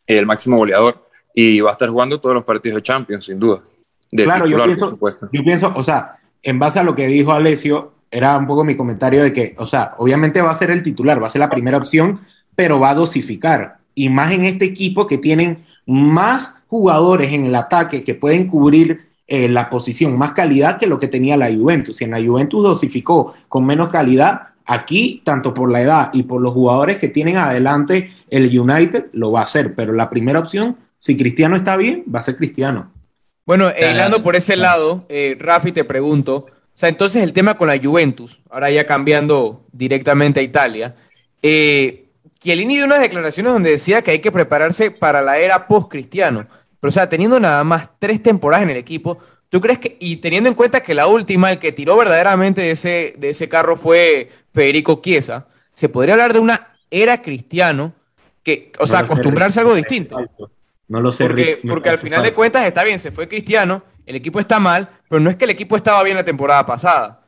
el 0.07 0.27
máximo 0.27 0.57
goleador, 0.57 1.07
y 1.33 1.61
va 1.61 1.71
a 1.71 1.73
estar 1.73 1.89
jugando 1.89 2.21
todos 2.21 2.35
los 2.35 2.45
partidos 2.45 2.77
de 2.77 2.83
Champions, 2.83 3.25
sin 3.27 3.39
duda. 3.39 3.63
De 4.11 4.25
Claro, 4.25 4.47
yo 4.47 4.65
pienso- 4.65 4.97
por. 4.97 5.15
Yo 5.31 5.45
pienso, 5.45 5.73
o 5.77 5.83
sea, 5.85 6.17
en 6.43 6.59
base 6.59 6.81
a 6.81 6.83
lo 6.83 6.97
que 6.97 7.07
dijo 7.07 7.31
Alessio, 7.33 7.93
era 8.11 8.37
un 8.37 8.47
poco 8.49 8.65
mi 8.65 8.77
comentario 8.77 9.23
de 9.23 9.33
que, 9.33 9.55
o 9.57 9.67
sea, 9.67 9.95
obviamente 9.99 10.43
va 10.43 10.51
a 10.51 10.55
ser 10.55 10.73
el 10.73 10.83
titular, 10.83 11.23
va 11.23 11.29
a 11.29 11.31
ser 11.31 11.39
la 11.39 11.49
primera 11.49 11.79
opción, 11.79 12.21
pero 12.57 12.81
va 12.81 12.91
a 12.91 12.95
dosificar. 12.95 13.79
Y 14.01 14.09
más 14.09 14.33
en 14.33 14.47
este 14.47 14.65
equipo 14.65 15.07
que 15.07 15.19
tienen 15.19 15.67
más 15.85 16.57
jugadores 16.69 17.35
en 17.35 17.45
el 17.45 17.55
ataque 17.55 18.03
que 18.03 18.15
pueden 18.15 18.47
cubrir 18.47 19.09
eh, 19.27 19.47
la 19.47 19.69
posición, 19.69 20.17
más 20.17 20.33
calidad 20.33 20.79
que 20.79 20.87
lo 20.87 20.99
que 20.99 21.07
tenía 21.07 21.37
la 21.37 21.53
Juventus. 21.55 21.99
Si 21.99 22.05
en 22.05 22.13
la 22.13 22.25
Juventus 22.25 22.63
dosificó 22.63 23.35
con 23.47 23.67
menos 23.67 23.91
calidad, 23.91 24.41
aquí, 24.65 25.21
tanto 25.23 25.53
por 25.53 25.71
la 25.71 25.83
edad 25.83 26.11
y 26.15 26.23
por 26.23 26.41
los 26.41 26.55
jugadores 26.55 26.97
que 26.97 27.09
tienen 27.09 27.37
adelante 27.37 28.11
el 28.31 28.59
United, 28.59 29.09
lo 29.13 29.33
va 29.33 29.41
a 29.41 29.45
hacer. 29.45 29.75
Pero 29.75 29.93
la 29.93 30.09
primera 30.09 30.39
opción, 30.39 30.79
si 30.99 31.15
Cristiano 31.15 31.55
está 31.55 31.77
bien, 31.77 32.03
va 32.13 32.21
a 32.21 32.23
ser 32.23 32.39
Cristiano. 32.39 32.91
Bueno, 33.45 33.71
hilando 33.79 34.23
por 34.23 34.35
ese 34.35 34.57
lado, 34.57 35.05
eh, 35.11 35.37
Rafi, 35.39 35.73
te 35.73 35.85
pregunto, 35.85 36.47
o 36.49 36.73
sea, 36.73 36.89
entonces 36.89 37.23
el 37.23 37.35
tema 37.35 37.59
con 37.59 37.69
la 37.69 37.79
Juventus, 37.79 38.41
ahora 38.49 38.71
ya 38.71 38.87
cambiando 38.87 39.67
directamente 39.73 40.41
a 40.41 40.43
Italia, 40.43 40.97
eh, 41.43 42.07
Chiellini 42.41 42.77
dio 42.77 42.87
unas 42.87 43.01
declaraciones 43.01 43.53
donde 43.53 43.71
decía 43.71 44.03
que 44.03 44.13
hay 44.13 44.19
que 44.21 44.33
prepararse 44.33 44.91
para 44.91 45.21
la 45.21 45.39
era 45.39 45.69
post-cristiano, 45.69 46.47
pero 46.81 46.89
o 46.89 46.93
sea, 46.93 47.09
teniendo 47.09 47.39
nada 47.39 47.63
más 47.65 47.91
tres 47.99 48.23
temporadas 48.23 48.65
en 48.65 48.71
el 48.71 48.79
equipo, 48.79 49.19
¿tú 49.51 49.61
crees 49.61 49.79
que, 49.79 49.99
y 50.01 50.17
teniendo 50.17 50.49
en 50.49 50.55
cuenta 50.55 50.83
que 50.83 50.95
la 50.95 51.07
última, 51.07 51.53
el 51.53 51.59
que 51.59 51.73
tiró 51.73 51.97
verdaderamente 51.97 52.63
de 52.63 52.71
ese, 52.71 53.13
de 53.19 53.31
ese 53.31 53.49
carro 53.51 53.77
fue 53.77 54.31
Federico 54.55 55.01
Chiesa, 55.03 55.49
se 55.75 55.91
podría 55.91 56.15
hablar 56.15 56.33
de 56.33 56.39
una 56.39 56.79
era 56.91 57.21
cristiano 57.21 57.93
que, 58.43 58.73
o 58.79 58.87
sea, 58.87 59.01
No 59.01 59.05
acostumbrarse 59.05 59.61
a 59.61 59.63
algo 59.63 59.75
distinto? 59.75 60.17
No 60.89 61.01
lo 61.01 61.13
sé, 61.13 61.27
Porque, 61.27 61.61
porque 61.69 61.91
al 61.91 61.99
final 61.99 62.23
de 62.23 62.33
cuentas 62.33 62.67
está 62.67 62.83
bien, 62.83 62.99
se 62.99 63.13
fue 63.13 63.29
Cristiano, 63.29 63.85
el 64.07 64.17
equipo 64.17 64.41
está 64.41 64.59
mal, 64.59 64.89
pero 65.09 65.21
no 65.21 65.31
es 65.31 65.37
que 65.37 65.45
el 65.45 65.51
equipo 65.51 65.77
estaba 65.77 66.03
bien 66.03 66.17
la 66.17 66.25
temporada 66.25 66.65
pasada. 66.67 67.21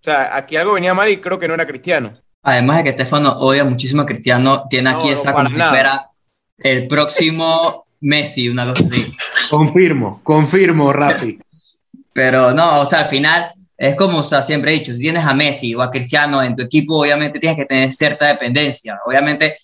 O 0.00 0.04
sea, 0.04 0.36
aquí 0.36 0.56
algo 0.56 0.74
venía 0.74 0.94
mal 0.94 1.08
y 1.08 1.16
creo 1.16 1.38
que 1.38 1.48
no 1.48 1.54
era 1.54 1.66
Cristiano. 1.66 2.20
Además 2.48 2.78
de 2.78 2.84
que 2.84 2.90
Estefano 2.90 3.32
odia 3.38 3.64
muchísimo 3.64 4.02
a 4.02 4.06
Cristiano, 4.06 4.64
tiene 4.70 4.90
No, 4.90 4.96
aquí 4.96 5.08
no, 5.08 5.14
esa 5.14 5.32
como 5.32 5.52
si 5.52 5.60
fuera 5.60 6.10
el 6.58 6.88
próximo 6.88 7.86
Messi, 8.00 8.48
una 8.48 8.66
cosa 8.66 8.84
así. 8.84 9.12
Confirmo, 9.50 10.20
confirmo, 10.22 10.92
Rafi. 10.92 11.38
Pero 12.12 12.52
no, 12.52 12.80
o 12.80 12.86
sea, 12.86 13.00
al 13.00 13.06
final 13.06 13.50
es 13.76 13.94
como 13.94 14.18
o 14.18 14.22
sea, 14.22 14.42
siempre 14.42 14.72
he 14.72 14.78
dicho, 14.78 14.92
si 14.92 15.00
tienes 15.00 15.24
a 15.24 15.34
Messi 15.34 15.74
o 15.74 15.82
a 15.82 15.90
Cristiano 15.90 16.42
en 16.42 16.56
tu 16.56 16.62
equipo, 16.62 16.98
obviamente 16.98 17.38
tienes 17.38 17.58
que 17.58 17.64
tener 17.66 17.92
cierta 17.92 18.26
dependencia. 18.26 18.98
Obviamente 19.06 19.56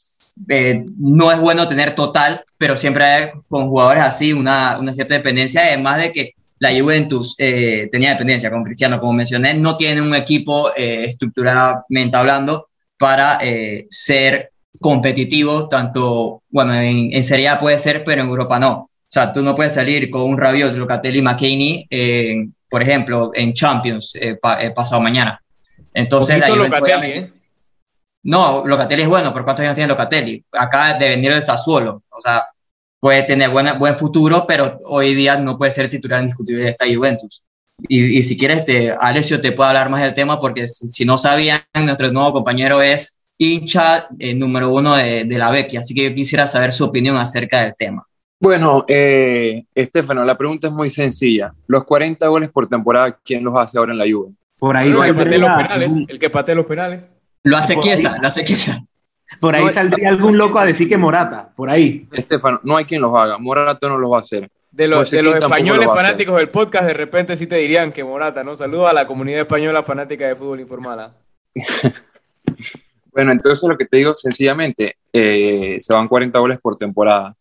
eh, 0.49 0.85
no 0.99 1.33
es 1.33 1.41
bueno 1.41 1.67
tener 1.67 1.95
total, 1.95 2.45
pero 2.59 2.77
siempre 2.77 3.05
hay 3.05 3.31
con 3.49 3.69
jugadores 3.69 4.05
así 4.05 4.33
una, 4.33 4.79
una 4.79 4.93
cierta 4.93 5.15
dependencia, 5.15 5.63
además 5.63 6.03
de 6.03 6.13
que 6.13 6.35
la 6.59 6.71
Juventus 6.79 7.35
eh, 7.39 7.89
tenía 7.91 8.11
dependencia 8.11 8.51
con 8.51 8.63
Cristiano, 8.63 9.01
como 9.01 9.15
mencioné, 9.15 9.55
no 9.55 9.77
tiene 9.77 10.01
un 10.01 10.15
equipo 10.15 10.71
eh, 10.77 11.05
estructuralmente 11.05 12.17
hablando 12.17 12.69
para 12.99 13.39
eh, 13.43 13.87
ser 13.91 14.51
competitivo, 14.81 15.69
tanto, 15.69 16.43
bueno, 16.51 16.75
en, 16.75 17.13
en 17.13 17.25
Serie 17.25 17.49
A 17.49 17.59
puede 17.59 17.79
ser, 17.79 18.03
pero 18.05 18.23
en 18.23 18.29
Europa 18.29 18.59
no. 18.59 18.73
O 18.81 18.89
sea, 19.15 19.33
tú 19.33 19.43
no 19.43 19.55
puedes 19.55 19.75
salir 19.75 20.11
con 20.11 20.23
un 20.23 20.39
Rabiot, 20.39 20.75
Locatelli, 20.75 21.23
McKinney, 21.23 21.87
eh, 21.89 22.47
por 22.69 22.83
ejemplo, 22.83 23.31
en 23.35 23.53
Champions 23.55 24.13
eh, 24.15 24.35
pa- 24.37 24.61
eh, 24.63 24.73
pasado 24.73 25.01
mañana. 25.01 25.41
Entonces, 25.93 26.41
la 26.41 26.49
Locatelli, 26.49 26.83
obviamente- 26.83 27.19
¿eh? 27.19 27.33
no, 28.25 28.67
Locatelli 28.67 29.03
es 29.03 29.09
bueno, 29.09 29.33
pero 29.33 29.45
¿cuántos 29.45 29.63
años 29.65 29.77
tiene 29.77 29.89
Locatelli? 29.89 30.45
Acaba 30.53 30.95
de 30.95 31.11
venir 31.11 31.33
del 31.33 31.45
Sassuolo, 31.45 32.03
o 32.11 32.21
sea, 32.21 32.47
puede 32.99 33.23
tener 33.23 33.51
buena, 33.51 33.75
buen 33.75 33.95
futuro, 33.95 34.45
pero 34.49 34.81
hoy 34.87 35.15
día 35.15 35.37
no 35.37 35.57
puede 35.57 35.71
ser 35.71 35.89
titular 35.89 36.19
indiscutible 36.21 36.65
de 36.65 36.71
esta 36.71 36.87
Juventus. 36.93 37.44
Y, 37.89 38.19
y 38.19 38.23
si 38.23 38.37
quieres, 38.37 38.65
te, 38.65 38.93
Alessio 38.93 39.41
te 39.41 39.53
puede 39.53 39.69
hablar 39.69 39.91
más 39.91 40.03
del 40.03 40.15
tema, 40.15 40.41
porque 40.41 40.69
si, 40.69 40.89
si 40.89 41.05
no 41.05 41.19
sabían, 41.19 41.61
nuestro 41.75 42.13
nuevo 42.13 42.33
compañero 42.33 42.81
es 42.81 43.19
hincha 43.37 44.09
eh, 44.19 44.35
número 44.35 44.71
uno 44.71 44.95
de, 44.95 45.25
de 45.25 45.39
la 45.39 45.51
Vecchia, 45.51 45.81
así 45.81 45.95
que 45.95 46.09
yo 46.09 46.15
quisiera 46.15 46.47
saber 46.47 46.73
su 46.73 46.85
opinión 46.85 47.17
acerca 47.17 47.63
del 47.63 47.75
tema. 47.77 48.07
Bueno, 48.41 48.85
eh, 48.89 49.65
Estefano, 49.75 50.25
la 50.25 50.37
pregunta 50.37 50.67
es 50.67 50.73
muy 50.73 50.91
sencilla. 50.91 51.55
Los 51.67 51.85
40 51.85 52.27
goles 52.29 52.51
por 52.51 52.69
temporada, 52.69 53.19
¿quién 53.25 53.43
los 53.43 53.57
hace 53.57 53.79
ahora 53.79 53.93
en 53.93 53.99
la 53.99 54.05
Juve? 54.05 54.33
Por 54.59 54.77
ahí 54.77 54.91
El 54.91 55.03
que 55.03 55.15
patee 55.15 55.39
los 55.39 55.51
penales, 55.51 55.93
el 56.09 56.19
que 56.19 56.31
patee 56.31 56.55
los 56.55 56.67
penales. 56.67 57.09
Lo 57.43 57.57
hace 57.57 57.79
Chiesa, 57.81 58.19
lo 58.21 58.29
hace 58.29 58.45
Chiesa. 58.45 58.85
por 59.41 59.55
ahí 59.55 59.65
No, 59.65 59.71
saldría 59.71 60.11
algún 60.11 60.37
loco 60.37 60.59
a 60.59 60.67
decir 60.67 60.89
que 60.89 60.99
Morata, 60.99 61.53
por 61.57 61.71
ahí. 61.71 62.07
Estefano, 62.13 62.61
no 62.63 62.77
hay 62.77 62.85
quien 62.85 63.01
los 63.01 63.15
haga. 63.17 63.39
Morata 63.39 63.89
no 63.89 63.99
los 63.99 64.13
va 64.13 64.19
a 64.19 64.21
hacer. 64.21 64.51
De 64.75 64.89
los, 64.89 64.99
José 64.99 65.17
de 65.17 65.23
los 65.23 65.37
españoles 65.37 65.87
lo 65.87 65.95
fanáticos 65.95 66.37
del 66.37 66.49
podcast, 66.49 66.87
de 66.87 66.95
repente 66.95 67.37
sí 67.37 67.47
te 67.47 67.55
dirían 67.55 67.93
que 67.93 68.03
Morata, 68.03 68.43
¿no? 68.43 68.57
Saludos 68.57 68.91
a 68.91 68.93
la 68.93 69.07
comunidad 69.07 69.43
española 69.43 69.85
fanática 69.85 70.27
de 70.27 70.35
fútbol 70.35 70.61
informal. 70.61 70.99
¿ah? 71.01 71.15
Bueno, 73.13 73.31
entonces 73.31 73.69
lo 73.69 73.79
que 73.79 73.87
te 73.87 73.99
digo, 73.99 74.13
sencillamente, 74.13 74.97
eh, 75.13 75.77
se 75.79 75.95
van 75.95 76.09
40 76.09 76.37
goles 76.41 76.59
por 76.59 76.77
temporada. 76.77 77.33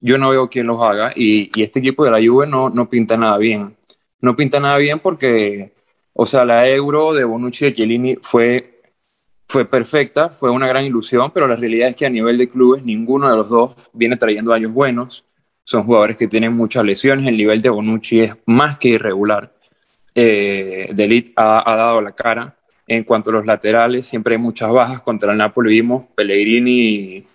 Yo 0.00 0.16
no 0.16 0.30
veo 0.30 0.48
quién 0.48 0.66
los 0.66 0.82
haga 0.82 1.12
y, 1.14 1.50
y, 1.54 1.62
este 1.62 1.80
equipo 1.80 2.02
de 2.06 2.10
la 2.10 2.26
Juve 2.26 2.46
no, 2.46 2.70
no 2.70 2.88
pinta 2.88 3.18
nada 3.18 3.36
bien. 3.36 3.76
No 4.22 4.34
pinta 4.34 4.58
nada 4.58 4.78
bien 4.78 5.00
porque, 5.00 5.74
o 6.14 6.24
sea, 6.24 6.46
la 6.46 6.66
Euro 6.66 7.12
de 7.12 7.24
Bonucci 7.24 7.66
y 7.66 7.68
de 7.68 7.74
Chiellini 7.74 8.16
fue, 8.22 8.80
fue 9.46 9.66
perfecta, 9.66 10.30
fue 10.30 10.50
una 10.50 10.66
gran 10.66 10.86
ilusión, 10.86 11.30
pero 11.34 11.46
la 11.46 11.56
realidad 11.56 11.90
es 11.90 11.96
que 11.96 12.06
a 12.06 12.10
nivel 12.10 12.38
de 12.38 12.48
clubes 12.48 12.82
ninguno 12.82 13.30
de 13.30 13.36
los 13.36 13.50
dos 13.50 13.76
viene 13.92 14.16
trayendo 14.16 14.54
años 14.54 14.72
buenos. 14.72 15.26
Son 15.70 15.84
jugadores 15.84 16.16
que 16.16 16.26
tienen 16.26 16.52
muchas 16.52 16.82
lesiones, 16.82 17.28
el 17.28 17.36
nivel 17.36 17.62
de 17.62 17.70
Bonucci 17.70 18.18
es 18.18 18.36
más 18.44 18.76
que 18.76 18.88
irregular. 18.88 19.52
Eh, 20.16 20.90
Delit 20.92 21.32
ha, 21.36 21.62
ha 21.64 21.76
dado 21.76 22.00
la 22.00 22.10
cara 22.10 22.56
en 22.88 23.04
cuanto 23.04 23.30
a 23.30 23.34
los 23.34 23.46
laterales, 23.46 24.04
siempre 24.04 24.34
hay 24.34 24.40
muchas 24.40 24.72
bajas. 24.72 25.00
Contra 25.00 25.30
el 25.30 25.38
Napoli 25.38 25.70
vimos 25.70 26.06
Pellegrini 26.16 26.72
y 26.72 27.26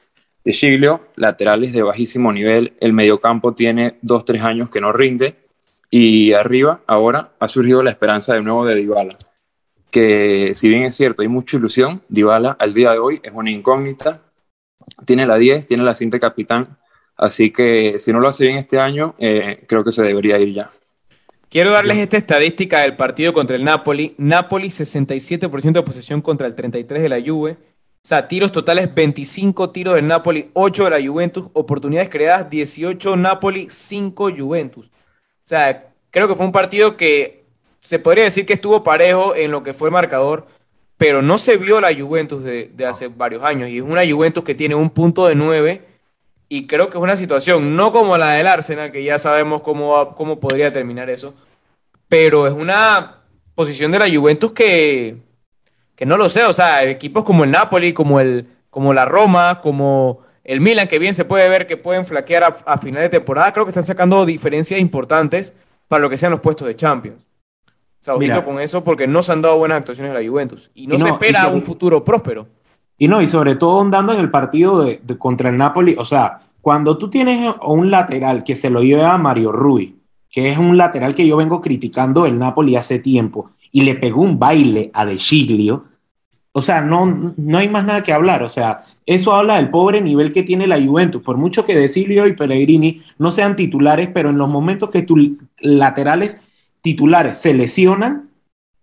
De 0.44 0.52
Giglio, 0.52 1.08
laterales 1.16 1.72
de 1.72 1.82
bajísimo 1.82 2.34
nivel. 2.34 2.74
El 2.82 2.92
mediocampo 2.92 3.54
tiene 3.54 3.96
dos, 4.02 4.26
tres 4.26 4.44
años 4.44 4.70
que 4.70 4.82
no 4.82 4.92
rinde. 4.92 5.36
Y 5.90 6.34
arriba, 6.34 6.82
ahora, 6.88 7.32
ha 7.40 7.48
surgido 7.48 7.84
la 7.84 7.92
esperanza 7.92 8.34
de 8.34 8.42
nuevo 8.42 8.66
de 8.66 8.76
Dybala. 8.76 9.16
Que 9.90 10.52
si 10.56 10.68
bien 10.68 10.84
es 10.84 10.94
cierto, 10.94 11.22
hay 11.22 11.30
mucha 11.30 11.56
ilusión, 11.56 12.02
Dybala 12.10 12.58
al 12.60 12.74
día 12.74 12.92
de 12.92 13.00
hoy 13.00 13.22
es 13.24 13.32
una 13.34 13.50
incógnita. 13.50 14.24
Tiene 15.06 15.26
la 15.26 15.38
10, 15.38 15.68
tiene 15.68 15.86
la 15.86 15.96
cinta 15.96 16.20
capitán. 16.20 16.78
Así 17.18 17.52
que 17.52 17.98
si 18.00 18.12
no 18.12 18.20
lo 18.20 18.28
hace 18.28 18.46
bien 18.46 18.58
este 18.58 18.80
año, 18.80 19.16
eh, 19.18 19.64
creo 19.68 19.84
que 19.84 19.92
se 19.92 20.04
debería 20.04 20.38
ir 20.38 20.54
ya. 20.54 20.70
Quiero 21.50 21.72
darles 21.72 21.98
esta 21.98 22.18
estadística 22.18 22.82
del 22.82 22.98
partido 22.98 23.32
contra 23.32 23.56
el 23.56 23.64
Napoli. 23.64 24.14
Napoli 24.18 24.68
67% 24.68 25.72
de 25.72 25.84
posesión 25.84 26.22
contra 26.22 26.48
el 26.48 26.56
33% 26.56 26.88
de 26.88 27.10
la 27.10 27.22
Juve. 27.22 27.54
O 27.54 28.08
sea, 28.08 28.28
tiros 28.28 28.52
totales 28.52 28.94
25 28.94 29.70
tiros 29.70 29.96
del 29.96 30.08
Napoli, 30.08 30.50
8 30.54 30.84
de 30.84 30.90
la 30.90 31.08
Juventus. 31.08 31.48
Oportunidades 31.54 32.10
creadas 32.10 32.50
18 32.50 33.16
Napoli, 33.16 33.68
5 33.70 34.32
Juventus. 34.38 34.88
O 34.88 35.48
sea, 35.48 35.94
creo 36.12 36.28
que 36.28 36.36
fue 36.36 36.46
un 36.46 36.52
partido 36.52 36.98
que 36.98 37.46
se 37.80 38.00
podría 38.00 38.26
decir 38.26 38.46
que 38.46 38.54
estuvo 38.54 38.84
parejo 38.84 39.36
en 39.36 39.52
lo 39.52 39.64
que 39.64 39.74
fue 39.74 39.88
el 39.88 39.94
marcador, 39.94 40.48
pero 40.98 41.22
no 41.22 41.38
se 41.38 41.58
vio 41.58 41.80
la 41.80 41.96
Juventus 41.96 42.44
de, 42.44 42.70
de 42.74 42.86
hace 42.86 43.08
varios 43.08 43.44
años. 43.44 43.70
Y 43.70 43.78
es 43.78 43.84
una 43.84 44.08
Juventus 44.08 44.44
que 44.44 44.56
tiene 44.56 44.76
un 44.76 44.90
punto 44.90 45.26
de 45.26 45.36
9 45.36 45.95
y 46.48 46.68
creo 46.68 46.90
que 46.90 46.98
es 46.98 47.04
una 47.04 47.16
situación 47.16 47.76
no 47.76 47.92
como 47.92 48.18
la 48.18 48.32
del 48.32 48.48
Arsenal, 48.48 48.92
que 48.92 49.04
ya 49.04 49.20
sabemos 49.20 49.62
cómo, 49.62 50.16
cómo 50.16 50.40
podría 50.40 50.72
terminar 50.72 51.10
eso, 51.10 51.34
pero 52.08 52.48
es 52.48 52.54
una 52.54 53.24
posición 53.56 53.92
de 53.92 54.00
la 54.00 54.10
Juventus 54.10 54.52
que, 54.52 55.18
que 55.96 56.06
no 56.06 56.18
lo 56.18 56.30
sé, 56.30 56.44
o 56.44 56.54
sea, 56.54 56.84
equipos 56.84 57.24
como 57.24 57.44
el 57.44 57.52
Napoli, 57.52 57.94
como, 57.94 58.20
el, 58.20 58.48
como 58.70 58.94
la 58.94 59.06
Roma, 59.06 59.62
como 59.62 60.20
el 60.44 60.62
Milan, 60.62 60.88
que 60.88 61.00
bien 61.00 61.16
se 61.16 61.26
puede 61.26 61.50
ver 61.50 61.66
que 61.66 61.78
pueden 61.78 62.06
flaquear 62.06 62.44
a, 62.44 62.48
a 62.66 62.78
final 62.78 63.02
de 63.02 63.10
temporada, 63.10 63.52
creo 63.52 63.66
que 63.66 63.72
están 63.72 63.86
sacando 63.86 64.26
diferencias 64.26 64.80
importantes 64.80 65.54
para 65.88 66.02
lo 66.02 66.10
que 66.10 66.18
sean 66.18 66.32
los 66.32 66.42
puestos 66.42 66.68
de 66.68 66.76
Champions. 66.76 67.26
O 67.66 68.04
sea, 68.06 68.14
ojito 68.14 68.34
Mira. 68.34 68.46
con 68.46 68.60
eso 68.60 68.84
porque 68.84 69.08
no 69.08 69.24
se 69.24 69.32
han 69.32 69.42
dado 69.42 69.58
buenas 69.58 69.80
actuaciones 69.80 70.14
de 70.14 70.22
la 70.22 70.30
Juventus 70.30 70.70
y 70.76 70.86
no, 70.86 70.96
Y 70.96 70.98
no, 71.00 71.06
se 71.06 71.12
espera 71.12 71.48
un 71.48 71.64
futuro 71.64 72.04
próspero. 72.04 72.48
Y 72.98 73.08
no, 73.08 73.22
y 73.22 73.28
sobre 73.28 73.56
todo 73.56 73.82
andando 73.82 74.14
en 74.14 74.20
el 74.20 74.32
partido 74.32 74.82
de, 74.82 75.02
de- 75.04 75.18
contra 75.18 75.50
el 75.50 75.58
Napoli, 75.58 75.96
o 75.98 76.06
sea, 76.06 76.40
cuando 76.62 76.98
tú 76.98 77.10
tienes 77.10 77.54
un 77.66 77.92
lateral 77.92 78.44
que 78.44 78.56
se 78.56 78.70
lo 78.70 78.82
lleva 78.82 79.14
a 79.14 79.18
Mario 79.18 79.52
Rui, 79.52 79.96
que 80.30 80.52
es 80.52 80.58
un 80.58 80.78
lateral 80.78 81.14
que 81.16 81.28
yo 81.28 81.38
vengo 81.38 81.62
criticando 81.62 82.26
el 82.26 82.40
Napoli 82.40 82.76
hace 82.76 83.00
tiempo, 83.00 83.52
y 83.72 83.82
le 83.84 83.96
pegó 83.96 84.22
un 84.22 84.40
baile 84.40 84.90
a 84.94 85.06
De 85.06 85.18
Giglio, 85.18 85.86
o 86.54 86.62
sea, 86.62 86.80
no, 86.82 87.34
no 87.36 87.58
hay 87.58 87.68
más 87.68 87.84
nada 87.86 88.02
que 88.02 88.14
hablar, 88.14 88.42
o 88.42 88.48
sea, 88.48 88.84
eso 89.06 89.34
habla 89.34 89.58
del 89.58 89.70
pobre 89.70 90.00
nivel 90.00 90.32
que 90.32 90.44
tiene 90.44 90.66
la 90.68 90.82
Juventus, 90.82 91.22
por 91.22 91.36
mucho 91.36 91.66
que 91.66 91.76
De 91.76 91.90
Giglio 91.90 92.26
y 92.26 92.34
Pellegrini 92.34 93.04
no 93.20 93.32
sean 93.34 93.58
titulares, 93.58 94.10
pero 94.14 94.30
en 94.30 94.38
los 94.38 94.48
momentos 94.50 94.90
que 94.90 95.02
tus 95.02 95.20
laterales 95.60 96.38
titulares 96.82 97.38
se 97.38 97.54
lesionan, 97.54 98.30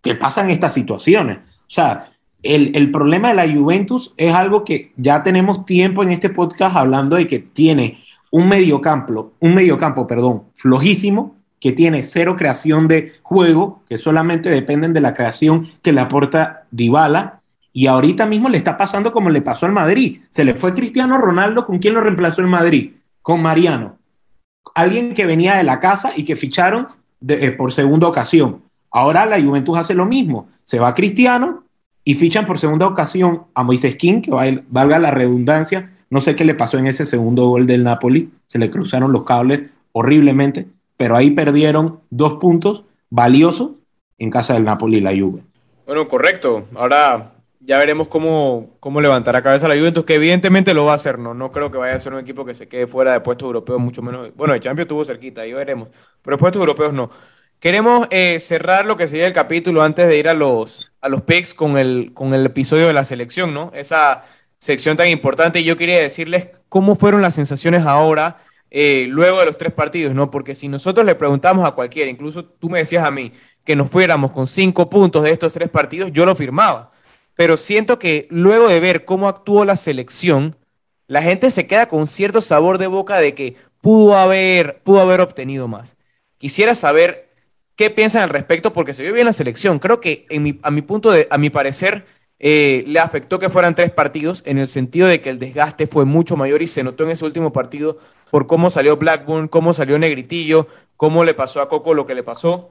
te 0.02 0.14
pasan 0.14 0.50
estas 0.50 0.74
situaciones. 0.74 1.38
O 1.38 1.74
sea, 1.74 2.11
el, 2.42 2.90
problema 2.90 3.28
de 3.28 3.34
la 3.34 3.52
Juventus 3.52 4.12
es 4.16 4.34
algo 4.34 4.64
que 4.64 4.92
ya 4.96 5.22
tenemos 5.22 5.64
tiempo 5.64 6.02
en 6.02 6.10
este 6.10 6.28
podcast 6.30 6.76
hablando 6.76 7.16
de 7.16 7.28
que 7.28 7.38
tiene 7.38 7.98
un 8.30 8.48
mediocampo, 8.48 9.32
un 9.40 9.54
mediocampo, 9.54 10.06
perdón, 10.06 10.44
flojísimo, 10.54 11.36
que 11.60 11.72
tiene 11.72 12.02
cero 12.02 12.34
creación 12.36 12.88
de 12.88 13.12
juego, 13.22 13.82
que 13.88 13.98
solamente 13.98 14.50
dependen 14.50 14.92
de 14.92 15.00
la 15.00 15.14
creación 15.14 15.70
que 15.82 15.92
le 15.92 16.00
aporta 16.00 16.64
Dybala, 16.72 17.40
y 17.72 17.86
ahorita 17.86 18.26
mismo 18.26 18.48
le 18.48 18.58
está 18.58 18.76
pasando 18.76 19.12
como 19.12 19.30
le 19.30 19.40
pasó 19.40 19.66
al 19.66 19.72
Madrid. 19.72 20.20
Se 20.28 20.44
le 20.44 20.54
fue 20.54 20.74
Cristiano 20.74 21.18
Ronaldo, 21.18 21.64
¿con 21.64 21.78
quién 21.78 21.94
lo 21.94 22.00
reemplazó 22.00 22.40
el 22.40 22.48
Madrid? 22.48 22.92
Con 23.22 23.40
Mariano. 23.40 23.96
Alguien 24.74 25.14
que 25.14 25.24
venía 25.24 25.54
de 25.54 25.62
la 25.62 25.80
casa 25.80 26.12
y 26.14 26.24
que 26.24 26.36
ficharon 26.36 26.88
de- 27.20 27.46
eh, 27.46 27.52
por 27.52 27.72
segunda 27.72 28.08
ocasión. 28.08 28.62
Ahora 28.90 29.24
la 29.24 29.40
Juventus 29.40 29.78
hace 29.78 29.94
lo 29.94 30.04
mismo. 30.04 30.48
Se 30.64 30.78
va 30.78 30.94
Cristiano 30.94 31.64
y 32.04 32.14
fichan 32.14 32.46
por 32.46 32.58
segunda 32.58 32.86
ocasión 32.86 33.44
a 33.54 33.62
Moisés 33.62 33.96
King, 33.96 34.20
que 34.22 34.30
va- 34.30 34.44
valga 34.68 34.98
la 34.98 35.10
redundancia. 35.10 35.90
No 36.10 36.20
sé 36.20 36.36
qué 36.36 36.44
le 36.44 36.54
pasó 36.54 36.78
en 36.78 36.86
ese 36.86 37.06
segundo 37.06 37.46
gol 37.48 37.66
del 37.66 37.84
Napoli. 37.84 38.30
Se 38.46 38.58
le 38.58 38.70
cruzaron 38.70 39.12
los 39.12 39.24
cables 39.24 39.70
horriblemente, 39.92 40.66
pero 40.96 41.16
ahí 41.16 41.30
perdieron 41.30 42.00
dos 42.10 42.34
puntos 42.34 42.84
valiosos 43.10 43.72
en 44.18 44.30
casa 44.30 44.54
del 44.54 44.64
Napoli 44.64 44.98
y 44.98 45.00
la 45.00 45.10
Juve. 45.10 45.42
Bueno, 45.86 46.08
correcto. 46.08 46.64
Ahora 46.74 47.34
ya 47.60 47.78
veremos 47.78 48.08
cómo, 48.08 48.70
cómo 48.80 49.00
levantará 49.00 49.42
cabeza 49.42 49.68
la 49.68 49.76
Juventus, 49.76 50.04
que 50.04 50.14
evidentemente 50.16 50.74
lo 50.74 50.84
va 50.84 50.92
a 50.92 50.96
hacer, 50.96 51.18
¿no? 51.18 51.34
No 51.34 51.52
creo 51.52 51.70
que 51.70 51.78
vaya 51.78 51.94
a 51.94 52.00
ser 52.00 52.12
un 52.12 52.20
equipo 52.20 52.44
que 52.44 52.54
se 52.54 52.68
quede 52.68 52.86
fuera 52.86 53.12
de 53.12 53.20
puestos 53.20 53.46
europeos, 53.46 53.80
mucho 53.80 54.02
menos. 54.02 54.34
Bueno, 54.36 54.54
el 54.54 54.60
Champions 54.60 54.86
estuvo 54.86 55.04
cerquita, 55.04 55.42
ahí 55.42 55.52
veremos. 55.52 55.88
Pero 56.22 56.38
puestos 56.38 56.60
europeos 56.60 56.92
no. 56.92 57.10
Queremos 57.62 58.08
eh, 58.10 58.40
cerrar 58.40 58.86
lo 58.86 58.96
que 58.96 59.06
sería 59.06 59.28
el 59.28 59.32
capítulo 59.32 59.84
antes 59.84 60.08
de 60.08 60.18
ir 60.18 60.28
a 60.28 60.34
los, 60.34 60.90
a 61.00 61.08
los 61.08 61.22
picks 61.22 61.54
con 61.54 61.78
el, 61.78 62.10
con 62.12 62.34
el 62.34 62.44
episodio 62.44 62.88
de 62.88 62.92
la 62.92 63.04
selección, 63.04 63.54
¿no? 63.54 63.70
Esa 63.72 64.24
sección 64.58 64.96
tan 64.96 65.06
importante. 65.06 65.60
Y 65.60 65.64
yo 65.64 65.76
quería 65.76 66.00
decirles 66.00 66.48
cómo 66.68 66.96
fueron 66.96 67.22
las 67.22 67.36
sensaciones 67.36 67.86
ahora, 67.86 68.42
eh, 68.72 69.06
luego 69.08 69.38
de 69.38 69.46
los 69.46 69.58
tres 69.58 69.72
partidos, 69.72 70.12
¿no? 70.12 70.28
Porque 70.28 70.56
si 70.56 70.66
nosotros 70.66 71.06
le 71.06 71.14
preguntamos 71.14 71.64
a 71.64 71.70
cualquiera, 71.70 72.10
incluso 72.10 72.44
tú 72.44 72.68
me 72.68 72.80
decías 72.80 73.04
a 73.04 73.12
mí, 73.12 73.32
que 73.64 73.76
nos 73.76 73.88
fuéramos 73.88 74.32
con 74.32 74.48
cinco 74.48 74.90
puntos 74.90 75.22
de 75.22 75.30
estos 75.30 75.52
tres 75.52 75.68
partidos, 75.68 76.10
yo 76.10 76.26
lo 76.26 76.34
firmaba. 76.34 76.90
Pero 77.36 77.56
siento 77.56 78.00
que 78.00 78.26
luego 78.28 78.66
de 78.66 78.80
ver 78.80 79.04
cómo 79.04 79.28
actuó 79.28 79.64
la 79.64 79.76
selección, 79.76 80.56
la 81.06 81.22
gente 81.22 81.48
se 81.52 81.68
queda 81.68 81.86
con 81.86 82.08
cierto 82.08 82.40
sabor 82.40 82.78
de 82.78 82.88
boca 82.88 83.20
de 83.20 83.36
que 83.36 83.54
pudo 83.80 84.16
haber, 84.16 84.82
pudo 84.82 85.00
haber 85.00 85.20
obtenido 85.20 85.68
más. 85.68 85.96
Quisiera 86.38 86.74
saber 86.74 87.31
qué 87.76 87.90
piensan 87.90 88.22
al 88.22 88.28
respecto 88.30 88.72
porque 88.72 88.94
se 88.94 89.02
vio 89.02 89.12
bien 89.12 89.26
la 89.26 89.32
selección. 89.32 89.78
Creo 89.78 90.00
que 90.00 90.26
en 90.30 90.42
mi- 90.42 90.58
a 90.62 90.70
mi 90.70 90.82
punto 90.82 91.10
de, 91.10 91.26
a 91.30 91.38
mi 91.38 91.50
parecer, 91.50 92.06
eh, 92.38 92.84
le 92.86 92.98
afectó 92.98 93.38
que 93.38 93.48
fueran 93.50 93.74
tres 93.74 93.90
partidos 93.90 94.42
en 94.46 94.58
el 94.58 94.68
sentido 94.68 95.06
de 95.08 95.20
que 95.20 95.30
el 95.30 95.38
desgaste 95.38 95.86
fue 95.86 96.04
mucho 96.04 96.36
mayor 96.36 96.60
y 96.62 96.66
se 96.68 96.82
notó 96.82 97.04
en 97.04 97.10
ese 97.10 97.24
último 97.24 97.52
partido 97.52 97.98
por 98.30 98.46
cómo 98.46 98.70
salió 98.70 98.96
Blackburn, 98.96 99.48
cómo 99.48 99.74
salió 99.74 99.98
Negritillo, 99.98 100.66
cómo 100.96 101.24
le 101.24 101.34
pasó 101.34 101.60
a 101.60 101.68
Coco 101.68 101.94
lo 101.94 102.06
que 102.06 102.14
le 102.14 102.22
pasó. 102.22 102.70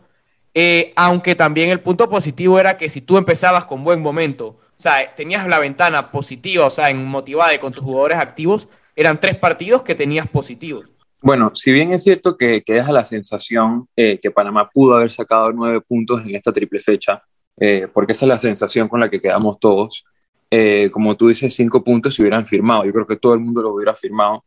Eh, 0.53 0.91
aunque 0.95 1.35
también 1.35 1.69
el 1.69 1.79
punto 1.81 2.09
positivo 2.09 2.59
era 2.59 2.77
que 2.77 2.89
si 2.89 3.01
tú 3.01 3.17
empezabas 3.17 3.65
con 3.65 3.83
buen 3.83 4.01
momento, 4.01 4.47
o 4.47 4.59
sea, 4.75 5.15
tenías 5.15 5.47
la 5.47 5.59
ventana 5.59 6.11
positiva, 6.11 6.65
o 6.65 6.69
sea, 6.69 6.89
en 6.89 7.05
motivada 7.05 7.53
y 7.53 7.59
con 7.59 7.71
tus 7.73 7.83
jugadores 7.85 8.17
activos, 8.17 8.67
eran 8.95 9.19
tres 9.19 9.37
partidos 9.37 9.83
que 9.83 9.95
tenías 9.95 10.27
positivos. 10.27 10.85
Bueno, 11.21 11.51
si 11.53 11.71
bien 11.71 11.91
es 11.91 12.03
cierto 12.03 12.35
que, 12.35 12.63
que 12.63 12.73
deja 12.73 12.91
la 12.91 13.03
sensación 13.03 13.87
eh, 13.95 14.19
que 14.19 14.31
Panamá 14.31 14.69
pudo 14.73 14.95
haber 14.95 15.11
sacado 15.11 15.51
nueve 15.53 15.79
puntos 15.81 16.21
en 16.23 16.35
esta 16.35 16.51
triple 16.51 16.79
fecha, 16.79 17.21
eh, 17.59 17.87
porque 17.93 18.13
esa 18.13 18.25
es 18.25 18.29
la 18.29 18.39
sensación 18.39 18.87
con 18.87 18.99
la 18.99 19.09
que 19.09 19.21
quedamos 19.21 19.59
todos, 19.59 20.03
eh, 20.49 20.89
como 20.91 21.15
tú 21.15 21.27
dices, 21.27 21.53
cinco 21.53 21.83
puntos 21.83 22.15
se 22.15 22.23
hubieran 22.23 22.47
firmado. 22.47 22.85
Yo 22.85 22.91
creo 22.91 23.05
que 23.05 23.17
todo 23.17 23.35
el 23.35 23.39
mundo 23.39 23.61
lo 23.61 23.73
hubiera 23.73 23.93
firmado. 23.93 24.43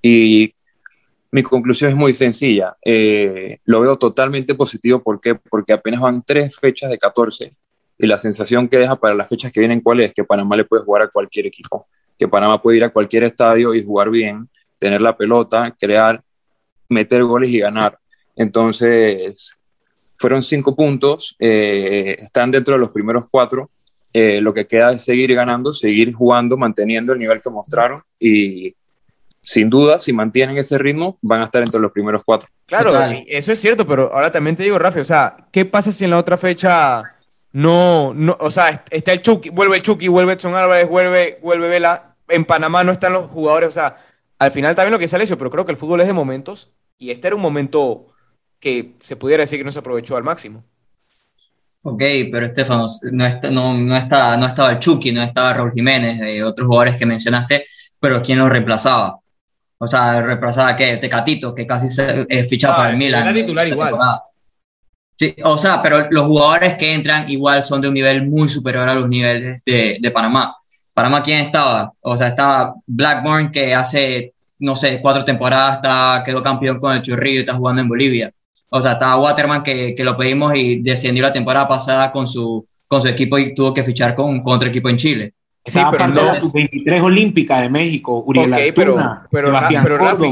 Y 0.00 0.54
mi 1.30 1.42
conclusión 1.42 1.90
es 1.90 1.96
muy 1.96 2.14
sencilla. 2.14 2.74
Lo 3.64 3.80
veo 3.80 3.98
totalmente 3.98 4.54
positivo. 4.54 5.02
¿Por 5.02 5.20
qué? 5.20 5.34
Porque 5.34 5.72
apenas 5.72 6.00
van 6.00 6.22
tres 6.22 6.58
fechas 6.58 6.90
de 6.90 6.98
14 6.98 7.54
y 7.98 8.06
la 8.06 8.18
sensación 8.18 8.68
que 8.68 8.78
deja 8.78 8.96
para 8.96 9.14
las 9.14 9.28
fechas 9.28 9.52
que 9.52 9.60
vienen, 9.60 9.80
¿cuál 9.80 10.00
es? 10.00 10.12
Que 10.12 10.24
Panamá 10.24 10.56
le 10.56 10.64
puede 10.64 10.84
jugar 10.84 11.02
a 11.02 11.08
cualquier 11.08 11.46
equipo, 11.46 11.86
que 12.18 12.28
Panamá 12.28 12.60
puede 12.60 12.78
ir 12.78 12.84
a 12.84 12.90
cualquier 12.90 13.24
estadio 13.24 13.74
y 13.74 13.84
jugar 13.84 14.10
bien, 14.10 14.48
tener 14.84 15.00
la 15.00 15.16
pelota, 15.16 15.74
crear, 15.80 16.20
meter 16.90 17.24
goles 17.24 17.48
y 17.48 17.58
ganar. 17.58 17.98
Entonces, 18.36 19.54
fueron 20.18 20.42
cinco 20.42 20.76
puntos, 20.76 21.34
eh, 21.38 22.18
están 22.18 22.50
dentro 22.50 22.74
de 22.74 22.80
los 22.80 22.92
primeros 22.92 23.24
cuatro. 23.30 23.64
Eh, 24.12 24.42
lo 24.42 24.52
que 24.52 24.66
queda 24.66 24.92
es 24.92 25.02
seguir 25.02 25.34
ganando, 25.34 25.72
seguir 25.72 26.12
jugando, 26.12 26.58
manteniendo 26.58 27.14
el 27.14 27.18
nivel 27.18 27.40
que 27.40 27.48
mostraron 27.48 28.02
y 28.20 28.74
sin 29.40 29.70
duda, 29.70 29.98
si 29.98 30.12
mantienen 30.12 30.58
ese 30.58 30.76
ritmo, 30.76 31.16
van 31.22 31.40
a 31.40 31.44
estar 31.44 31.62
entre 31.62 31.80
los 31.80 31.90
primeros 31.90 32.20
cuatro. 32.22 32.50
Claro, 32.66 32.92
Total. 32.92 33.24
eso 33.26 33.52
es 33.52 33.58
cierto, 33.58 33.86
pero 33.86 34.12
ahora 34.12 34.30
también 34.30 34.54
te 34.54 34.64
digo, 34.64 34.78
Rafi, 34.78 35.00
o 35.00 35.04
sea, 35.06 35.48
¿qué 35.50 35.64
pasa 35.64 35.92
si 35.92 36.04
en 36.04 36.10
la 36.10 36.18
otra 36.18 36.36
fecha 36.36 37.02
no, 37.52 38.12
no, 38.14 38.36
o 38.38 38.50
sea, 38.50 38.84
está 38.90 39.14
el 39.14 39.22
Chucky, 39.22 39.48
vuelve 39.48 39.76
el 39.76 39.82
Chucky, 39.82 40.08
vuelve 40.08 40.34
Edson 40.34 40.54
Álvarez, 40.54 40.88
vuelve, 40.88 41.38
vuelve 41.42 41.68
Vela. 41.68 42.16
En 42.28 42.44
Panamá 42.44 42.84
no 42.84 42.92
están 42.92 43.14
los 43.14 43.28
jugadores, 43.28 43.70
o 43.70 43.72
sea, 43.72 43.96
al 44.44 44.52
final 44.52 44.74
también 44.74 44.92
lo 44.92 44.98
que 44.98 45.08
sale 45.08 45.24
eso, 45.24 45.38
pero 45.38 45.50
creo 45.50 45.64
que 45.64 45.72
el 45.72 45.78
fútbol 45.78 46.00
es 46.00 46.06
de 46.06 46.12
momentos 46.12 46.70
y 46.98 47.10
este 47.10 47.28
era 47.28 47.36
un 47.36 47.42
momento 47.42 48.06
que 48.60 48.94
se 49.00 49.16
pudiera 49.16 49.42
decir 49.42 49.58
que 49.58 49.64
no 49.64 49.72
se 49.72 49.78
aprovechó 49.78 50.16
al 50.16 50.24
máximo. 50.24 50.64
Ok, 51.82 52.02
pero 52.32 52.46
Estefano, 52.46 52.86
no, 53.12 53.26
está, 53.26 53.50
no, 53.50 53.74
no, 53.74 53.96
está, 53.96 54.36
no 54.38 54.46
estaba 54.46 54.70
el 54.70 54.78
Chucky, 54.78 55.12
no 55.12 55.22
estaba 55.22 55.52
Raúl 55.52 55.72
Jiménez, 55.72 56.18
de 56.18 56.42
otros 56.42 56.66
jugadores 56.66 56.96
que 56.96 57.04
mencionaste, 57.04 57.66
pero 58.00 58.22
¿quién 58.22 58.38
los 58.38 58.48
reemplazaba? 58.48 59.18
O 59.76 59.86
sea, 59.86 60.22
reemplazaba 60.22 60.74
que 60.76 60.96
Tecatito, 60.96 61.54
que 61.54 61.66
casi 61.66 61.88
se 61.88 62.26
eh, 62.28 62.44
fichaba 62.44 62.76
para 62.76 62.90
el 62.90 62.96
Milan. 62.96 63.22
Era 63.22 63.34
titular 63.34 63.68
igual. 63.68 63.94
Sí, 65.16 65.36
o 65.44 65.56
sea, 65.58 65.80
pero 65.82 66.08
los 66.10 66.26
jugadores 66.26 66.74
que 66.74 66.92
entran 66.92 67.28
igual 67.30 67.62
son 67.62 67.80
de 67.80 67.88
un 67.88 67.94
nivel 67.94 68.26
muy 68.26 68.48
superior 68.48 68.88
a 68.88 68.94
los 68.94 69.08
niveles 69.08 69.62
de, 69.64 69.98
de 70.00 70.10
Panamá. 70.10 70.56
Panamá, 70.92 71.22
¿quién 71.22 71.40
estaba? 71.40 71.92
O 72.00 72.16
sea, 72.16 72.28
estaba 72.28 72.74
Blackburn, 72.86 73.50
que 73.50 73.74
hace, 73.74 74.33
no 74.58 74.74
sé, 74.74 75.00
cuatro 75.00 75.24
temporadas 75.24 75.76
está, 75.76 76.22
quedó 76.24 76.42
campeón 76.42 76.78
con 76.78 76.94
el 76.94 77.02
Churrillo 77.02 77.38
y 77.38 77.40
está 77.40 77.54
jugando 77.54 77.82
en 77.82 77.88
Bolivia. 77.88 78.32
O 78.70 78.80
sea, 78.80 78.92
estaba 78.92 79.18
Waterman, 79.18 79.62
que, 79.62 79.94
que 79.94 80.04
lo 80.04 80.16
pedimos 80.16 80.54
y 80.56 80.82
descendió 80.82 81.22
la 81.22 81.32
temporada 81.32 81.68
pasada 81.68 82.10
con 82.10 82.26
su, 82.26 82.66
con 82.86 83.00
su 83.00 83.08
equipo 83.08 83.38
y 83.38 83.54
tuvo 83.54 83.72
que 83.72 83.84
fichar 83.84 84.14
con, 84.14 84.42
con 84.42 84.54
otro 84.54 84.68
equipo 84.68 84.88
en 84.88 84.96
Chile. 84.96 85.34
Sí, 85.64 85.80
pero 85.90 86.08
no. 86.08 86.22
la 86.22 86.40
23 86.52 87.02
olímpica 87.02 87.60
de 87.60 87.70
México, 87.70 88.22
Uriel 88.26 88.52
okay, 88.52 88.68
Altuna, 88.68 89.26
pero, 89.30 89.50
pero, 89.50 89.82
pero 89.82 89.98
Rafi, 89.98 90.30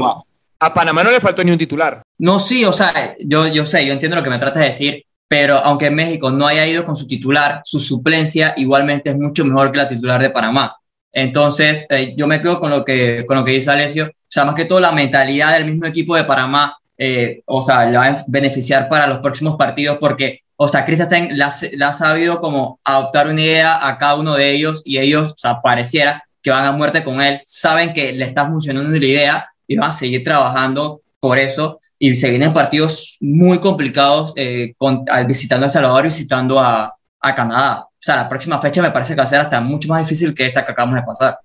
a 0.59 0.73
Panamá 0.73 1.03
no 1.03 1.11
le 1.11 1.19
faltó 1.19 1.43
ni 1.43 1.51
un 1.51 1.57
titular. 1.57 2.03
No, 2.19 2.39
sí, 2.39 2.63
o 2.63 2.71
sea, 2.71 3.15
yo, 3.19 3.47
yo 3.47 3.65
sé, 3.65 3.85
yo 3.85 3.93
entiendo 3.93 4.15
lo 4.15 4.23
que 4.23 4.29
me 4.29 4.37
tratas 4.37 4.59
de 4.59 4.65
decir, 4.67 5.03
pero 5.27 5.57
aunque 5.57 5.89
México 5.89 6.31
no 6.31 6.47
haya 6.47 6.65
ido 6.67 6.85
con 6.85 6.95
su 6.95 7.07
titular, 7.07 7.61
su 7.63 7.79
suplencia 7.79 8.53
igualmente 8.55 9.09
es 9.09 9.17
mucho 9.17 9.43
mejor 9.43 9.71
que 9.71 9.79
la 9.79 9.87
titular 9.87 10.21
de 10.21 10.29
Panamá. 10.29 10.75
Entonces, 11.13 11.85
eh, 11.89 12.15
yo 12.17 12.27
me 12.27 12.41
quedo 12.41 12.59
con 12.59 12.71
lo, 12.71 12.83
que, 12.83 13.23
con 13.27 13.37
lo 13.37 13.45
que 13.45 13.51
dice 13.51 13.69
Alessio, 13.69 14.07
o 14.07 14.11
sea, 14.27 14.45
más 14.45 14.55
que 14.55 14.65
todo 14.65 14.79
la 14.79 14.91
mentalidad 14.91 15.53
del 15.53 15.65
mismo 15.65 15.85
equipo 15.85 16.15
de 16.15 16.23
Panamá, 16.23 16.77
eh, 16.97 17.41
o 17.45 17.61
sea, 17.61 17.85
le 17.85 17.97
va 17.97 18.07
a 18.07 18.15
beneficiar 18.27 18.89
para 18.89 19.05
los 19.07 19.19
próximos 19.19 19.55
partidos 19.55 19.97
porque, 19.99 20.39
o 20.55 20.67
sea, 20.67 20.83
Christensen 20.85 21.37
la, 21.37 21.53
la 21.73 21.89
ha 21.89 21.93
sabido 21.93 22.39
como 22.41 22.79
adoptar 22.83 23.27
una 23.27 23.41
idea 23.41 23.87
a 23.87 23.97
cada 23.99 24.15
uno 24.15 24.33
de 24.33 24.51
ellos 24.51 24.81
y 24.85 24.97
ellos, 24.97 25.31
o 25.31 25.37
sea, 25.37 25.61
pareciera 25.61 26.23
que 26.41 26.49
van 26.49 26.65
a 26.65 26.71
muerte 26.71 27.03
con 27.03 27.21
él, 27.21 27.41
saben 27.45 27.93
que 27.93 28.11
le 28.11 28.25
está 28.25 28.49
funcionando 28.49 28.89
la 28.89 29.05
idea 29.05 29.49
y 29.67 29.77
van 29.77 29.91
a 29.91 29.93
seguir 29.93 30.23
trabajando 30.23 31.01
por 31.19 31.37
eso. 31.37 31.79
Y 31.99 32.15
se 32.15 32.29
vienen 32.31 32.53
partidos 32.53 33.17
muy 33.21 33.59
complicados 33.59 34.33
eh, 34.35 34.73
con, 34.77 35.05
visitando 35.25 35.65
a 35.65 35.67
El 35.67 35.71
Salvador 35.71 36.03
visitando 36.03 36.59
a, 36.59 36.93
a, 37.23 37.33
Canadá. 37.33 37.85
O 37.85 37.89
sea, 37.99 38.17
la 38.17 38.29
próxima 38.29 38.59
fecha 38.59 38.81
me 38.81 38.91
parece 38.91 39.13
que 39.13 39.17
va 39.17 39.23
a 39.23 39.27
ser 39.27 39.39
hasta 39.41 39.61
mucho 39.61 39.87
más 39.89 39.99
difícil 39.99 40.33
que 40.33 40.45
esta 40.45 40.63
que 40.63 40.71
acabamos 40.71 40.99
de 40.99 41.05
pasar. 41.05 41.39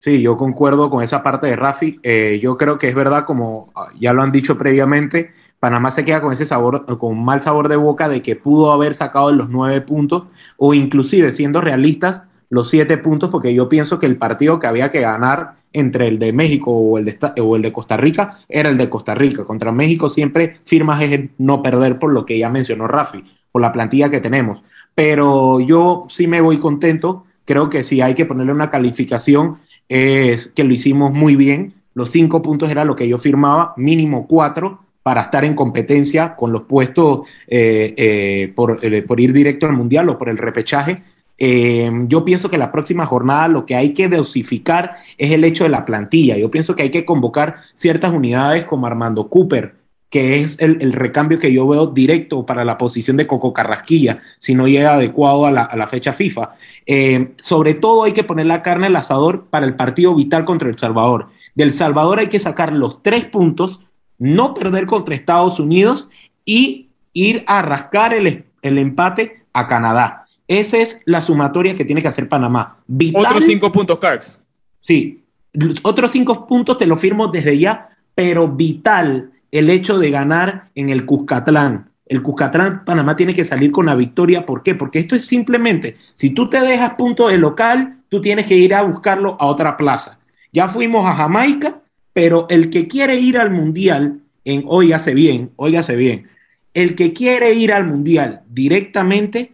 Sí, 0.00 0.20
yo 0.20 0.36
concuerdo 0.36 0.90
con 0.90 1.02
esa 1.02 1.22
parte 1.22 1.46
de 1.46 1.56
Rafi. 1.56 1.98
Eh, 2.02 2.38
yo 2.42 2.56
creo 2.56 2.78
que 2.78 2.88
es 2.88 2.94
verdad, 2.94 3.24
como 3.24 3.72
ya 3.98 4.12
lo 4.12 4.22
han 4.22 4.30
dicho 4.30 4.56
previamente, 4.56 5.32
Panamá 5.58 5.90
se 5.90 6.04
queda 6.04 6.20
con 6.20 6.32
ese 6.32 6.46
sabor, 6.46 6.84
con 6.98 7.24
mal 7.24 7.40
sabor 7.40 7.68
de 7.68 7.76
boca 7.76 8.08
de 8.08 8.22
que 8.22 8.36
pudo 8.36 8.72
haber 8.72 8.94
sacado 8.94 9.32
los 9.32 9.48
nueve 9.48 9.80
puntos 9.80 10.24
o 10.58 10.74
inclusive 10.74 11.32
siendo 11.32 11.60
realistas 11.60 12.22
los 12.50 12.70
siete 12.70 12.98
puntos, 12.98 13.30
porque 13.30 13.52
yo 13.52 13.68
pienso 13.68 13.98
que 13.98 14.06
el 14.06 14.16
partido 14.16 14.60
que 14.60 14.66
había 14.66 14.92
que 14.92 15.00
ganar 15.00 15.56
entre 15.72 16.08
el 16.08 16.18
de 16.18 16.32
México 16.32 16.70
o 16.70 16.98
el 16.98 17.04
de, 17.04 17.18
o 17.42 17.56
el 17.56 17.62
de 17.62 17.72
Costa 17.72 17.96
Rica 17.96 18.38
era 18.48 18.68
el 18.68 18.78
de 18.78 18.88
Costa 18.88 19.14
Rica. 19.14 19.44
Contra 19.44 19.72
México 19.72 20.08
siempre 20.08 20.60
firmas 20.64 21.02
es 21.02 21.30
no 21.38 21.62
perder 21.62 21.98
por 21.98 22.12
lo 22.12 22.24
que 22.24 22.38
ya 22.38 22.48
mencionó 22.48 22.86
Rafi, 22.86 23.24
por 23.52 23.60
la 23.60 23.72
plantilla 23.72 24.08
que 24.08 24.20
tenemos. 24.20 24.62
Pero 24.96 25.60
yo 25.60 26.06
sí 26.08 26.26
me 26.26 26.40
voy 26.40 26.58
contento. 26.58 27.24
Creo 27.44 27.70
que 27.70 27.84
si 27.84 28.00
hay 28.00 28.14
que 28.14 28.24
ponerle 28.24 28.50
una 28.50 28.70
calificación 28.70 29.58
es 29.88 30.48
que 30.48 30.64
lo 30.64 30.74
hicimos 30.74 31.12
muy 31.12 31.36
bien. 31.36 31.74
Los 31.94 32.10
cinco 32.10 32.42
puntos 32.42 32.70
era 32.70 32.84
lo 32.84 32.96
que 32.96 33.06
yo 33.06 33.18
firmaba, 33.18 33.74
mínimo 33.76 34.26
cuatro 34.26 34.80
para 35.02 35.20
estar 35.20 35.44
en 35.44 35.54
competencia 35.54 36.34
con 36.34 36.50
los 36.50 36.62
puestos 36.62 37.20
eh, 37.46 37.94
eh, 37.96 38.52
por, 38.56 38.84
eh, 38.84 39.02
por 39.02 39.20
ir 39.20 39.32
directo 39.32 39.66
al 39.66 39.74
Mundial 39.74 40.08
o 40.08 40.18
por 40.18 40.28
el 40.28 40.38
repechaje 40.38 41.02
yo 41.38 42.24
pienso 42.24 42.48
que 42.48 42.56
la 42.56 42.72
próxima 42.72 43.04
jornada 43.04 43.48
lo 43.48 43.66
que 43.66 43.74
hay 43.74 43.92
que 43.92 44.08
dosificar 44.08 44.96
es 45.18 45.32
el 45.32 45.44
hecho 45.44 45.64
de 45.64 45.70
la 45.70 45.84
plantilla. 45.84 46.36
Yo 46.38 46.50
pienso 46.50 46.74
que 46.74 46.82
hay 46.82 46.90
que 46.90 47.04
convocar 47.04 47.56
ciertas 47.74 48.12
unidades 48.12 48.64
como 48.64 48.86
Armando 48.86 49.28
Cooper, 49.28 49.74
que 50.10 50.40
es 50.40 50.58
el, 50.60 50.92
recambio 50.92 51.38
que 51.38 51.52
yo 51.52 51.66
veo 51.66 51.88
directo 51.88 52.46
para 52.46 52.64
la 52.64 52.78
posición 52.78 53.16
de 53.16 53.26
Coco 53.26 53.52
Carrasquilla, 53.52 54.20
si 54.38 54.54
no 54.54 54.68
llega 54.68 54.94
adecuado 54.94 55.46
a 55.46 55.50
la, 55.50 55.86
fecha 55.88 56.12
FIFA. 56.12 56.54
Eh, 56.86 57.32
sobre 57.40 57.74
todo 57.74 58.04
hay 58.04 58.12
que 58.12 58.24
poner 58.24 58.46
la 58.46 58.62
carne 58.62 58.86
al 58.86 58.96
asador 58.96 59.46
para 59.50 59.66
el 59.66 59.74
partido 59.74 60.14
vital 60.14 60.44
contra 60.44 60.68
El 60.68 60.78
Salvador. 60.78 61.28
Del 61.54 61.72
Salvador 61.72 62.20
hay 62.20 62.28
que 62.28 62.38
sacar 62.38 62.72
los 62.72 63.02
tres 63.02 63.24
puntos, 63.24 63.80
no 64.18 64.54
perder 64.54 64.86
contra 64.86 65.14
Estados 65.14 65.58
Unidos 65.58 66.08
y 66.44 66.88
ir 67.12 67.44
a 67.46 67.62
rascar 67.62 68.14
el, 68.14 68.44
el 68.62 68.78
empate 68.78 69.42
a 69.52 69.66
Canadá. 69.66 70.26
Esa 70.48 70.78
es 70.78 71.00
la 71.04 71.20
sumatoria 71.20 71.74
que 71.74 71.84
tiene 71.84 72.00
que 72.00 72.08
hacer 72.08 72.28
Panamá. 72.28 72.78
otros 73.14 73.44
cinco 73.44 73.72
puntos, 73.72 73.98
Carx. 73.98 74.40
Sí, 74.80 75.24
otros 75.82 76.12
cinco 76.12 76.46
puntos 76.46 76.78
te 76.78 76.86
lo 76.86 76.96
firmo 76.96 77.26
desde 77.28 77.58
ya, 77.58 77.88
pero 78.14 78.46
vital 78.46 79.32
el 79.50 79.70
hecho 79.70 79.98
de 79.98 80.10
ganar 80.10 80.70
en 80.74 80.90
el 80.90 81.04
Cuscatlán. 81.04 81.90
El 82.06 82.22
Cuscatlán, 82.22 82.84
Panamá 82.84 83.16
tiene 83.16 83.34
que 83.34 83.44
salir 83.44 83.72
con 83.72 83.86
la 83.86 83.94
victoria. 83.94 84.46
¿Por 84.46 84.62
qué? 84.62 84.74
Porque 84.74 84.98
esto 84.98 85.16
es 85.16 85.26
simplemente, 85.26 85.96
si 86.14 86.30
tú 86.30 86.48
te 86.48 86.60
dejas 86.60 86.94
punto 86.94 87.28
de 87.28 87.38
local, 87.38 87.98
tú 88.08 88.20
tienes 88.20 88.46
que 88.46 88.56
ir 88.56 88.74
a 88.74 88.82
buscarlo 88.82 89.36
a 89.40 89.46
otra 89.46 89.76
plaza. 89.76 90.18
Ya 90.52 90.68
fuimos 90.68 91.04
a 91.06 91.14
Jamaica, 91.14 91.80
pero 92.12 92.46
el 92.48 92.70
que 92.70 92.86
quiere 92.86 93.16
ir 93.16 93.38
al 93.38 93.50
Mundial, 93.50 94.20
en, 94.44 94.64
óigase 94.66 95.14
bien, 95.14 95.50
óigase 95.56 95.96
bien, 95.96 96.28
el 96.74 96.94
que 96.94 97.12
quiere 97.12 97.52
ir 97.54 97.72
al 97.72 97.86
Mundial 97.86 98.42
directamente 98.48 99.52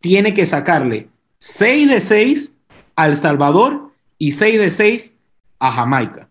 tiene 0.00 0.34
que 0.34 0.46
sacarle 0.46 1.08
6 1.38 1.90
de 1.90 2.00
6 2.00 2.54
a 2.96 3.06
El 3.06 3.16
Salvador 3.16 3.92
y 4.18 4.32
6 4.32 4.60
de 4.60 4.70
6 4.70 5.16
a 5.58 5.72
Jamaica. 5.72 6.28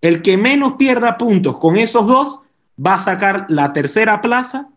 El 0.00 0.22
que 0.22 0.36
menos 0.36 0.74
pierda 0.78 1.18
puntos 1.18 1.58
con 1.58 1.76
esos 1.76 2.06
dos 2.06 2.40
va 2.84 2.94
a 2.94 3.00
sacar 3.00 3.46
la 3.48 3.72
tercera 3.72 4.20
plaza 4.20 4.68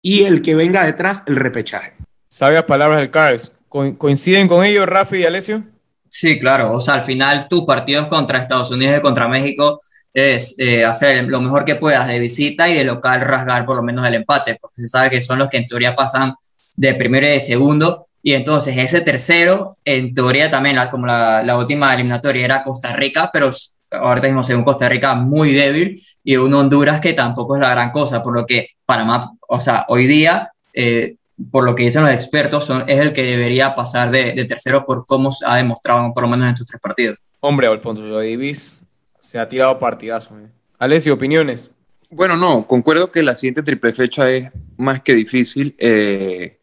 y 0.00 0.24
el 0.24 0.42
que 0.42 0.54
venga 0.54 0.84
detrás 0.84 1.22
el 1.26 1.36
repechaje. 1.36 1.94
Sabias 2.28 2.64
palabras 2.64 3.00
del 3.00 3.10
Carlos. 3.10 3.52
¿Coinciden 3.68 4.48
con 4.48 4.64
ellos, 4.64 4.86
Rafi 4.86 5.18
y 5.18 5.24
Alessio? 5.24 5.64
Sí, 6.08 6.38
claro. 6.38 6.72
O 6.72 6.80
sea, 6.80 6.94
al 6.94 7.02
final 7.02 7.48
tus 7.48 7.64
partidos 7.64 8.06
contra 8.06 8.38
Estados 8.38 8.70
Unidos 8.70 8.98
y 8.98 9.00
contra 9.00 9.28
México 9.28 9.80
es 10.12 10.54
eh, 10.58 10.84
hacer 10.84 11.24
lo 11.24 11.40
mejor 11.40 11.64
que 11.64 11.76
puedas 11.76 12.06
de 12.06 12.18
visita 12.18 12.68
y 12.68 12.74
de 12.74 12.84
local 12.84 13.22
rasgar 13.22 13.64
por 13.64 13.76
lo 13.76 13.82
menos 13.82 14.06
el 14.06 14.14
empate, 14.14 14.58
porque 14.60 14.82
se 14.82 14.88
sabe 14.88 15.10
que 15.10 15.22
son 15.22 15.38
los 15.38 15.48
que 15.48 15.56
en 15.56 15.66
teoría 15.66 15.94
pasan 15.94 16.34
de 16.76 16.94
primero 16.94 17.26
y 17.26 17.30
de 17.30 17.40
segundo. 17.40 18.08
Y 18.22 18.34
entonces 18.34 18.76
ese 18.76 19.00
tercero, 19.00 19.78
en 19.84 20.14
teoría 20.14 20.50
también, 20.50 20.78
como 20.90 21.06
la, 21.06 21.56
última 21.56 21.92
eliminatoria 21.94 22.44
era 22.44 22.62
Costa 22.62 22.92
Rica, 22.92 23.30
pero 23.32 23.50
ahorita 23.92 24.26
mismo 24.26 24.42
según 24.42 24.64
Costa 24.64 24.88
Rica 24.88 25.14
muy 25.14 25.52
débil, 25.52 26.00
y 26.24 26.36
un 26.36 26.54
Honduras 26.54 27.00
que 27.00 27.12
tampoco 27.12 27.56
es 27.56 27.60
la 27.60 27.70
gran 27.70 27.90
cosa, 27.90 28.22
por 28.22 28.34
lo 28.34 28.46
que 28.46 28.68
Panamá, 28.84 29.32
o 29.48 29.58
sea, 29.58 29.84
hoy 29.88 30.06
día, 30.06 30.52
eh, 30.72 31.16
por 31.50 31.64
lo 31.64 31.74
que 31.74 31.84
dicen 31.84 32.02
los 32.02 32.12
expertos, 32.12 32.64
son, 32.64 32.84
es 32.88 32.98
el 32.98 33.12
que 33.12 33.22
debería 33.22 33.74
pasar 33.74 34.10
de, 34.10 34.32
tercero 34.44 34.84
por 34.86 35.04
cómo 35.06 35.32
se 35.32 35.44
ha 35.46 35.56
demostrado 35.56 36.12
por 36.12 36.22
lo 36.22 36.28
menos 36.28 36.46
en 36.46 36.52
estos 36.52 36.66
tres 36.66 36.80
partidos. 36.80 37.18
Hombre, 37.40 37.66
Alfonso 37.66 38.08
Davis 38.08 38.84
se 39.18 39.38
ha 39.38 39.48
tirado 39.48 39.78
partidazo. 39.78 40.38
Eh. 40.38 40.48
Alessio, 40.78 41.14
opiniones. 41.14 41.70
Bueno, 42.10 42.36
no, 42.36 42.66
concuerdo 42.66 43.10
que 43.10 43.22
la 43.22 43.34
siguiente 43.34 43.62
triple 43.62 43.92
fecha 43.92 44.30
es 44.30 44.50
más 44.76 45.02
que 45.02 45.14
difícil. 45.14 45.74
Eh, 45.78 46.58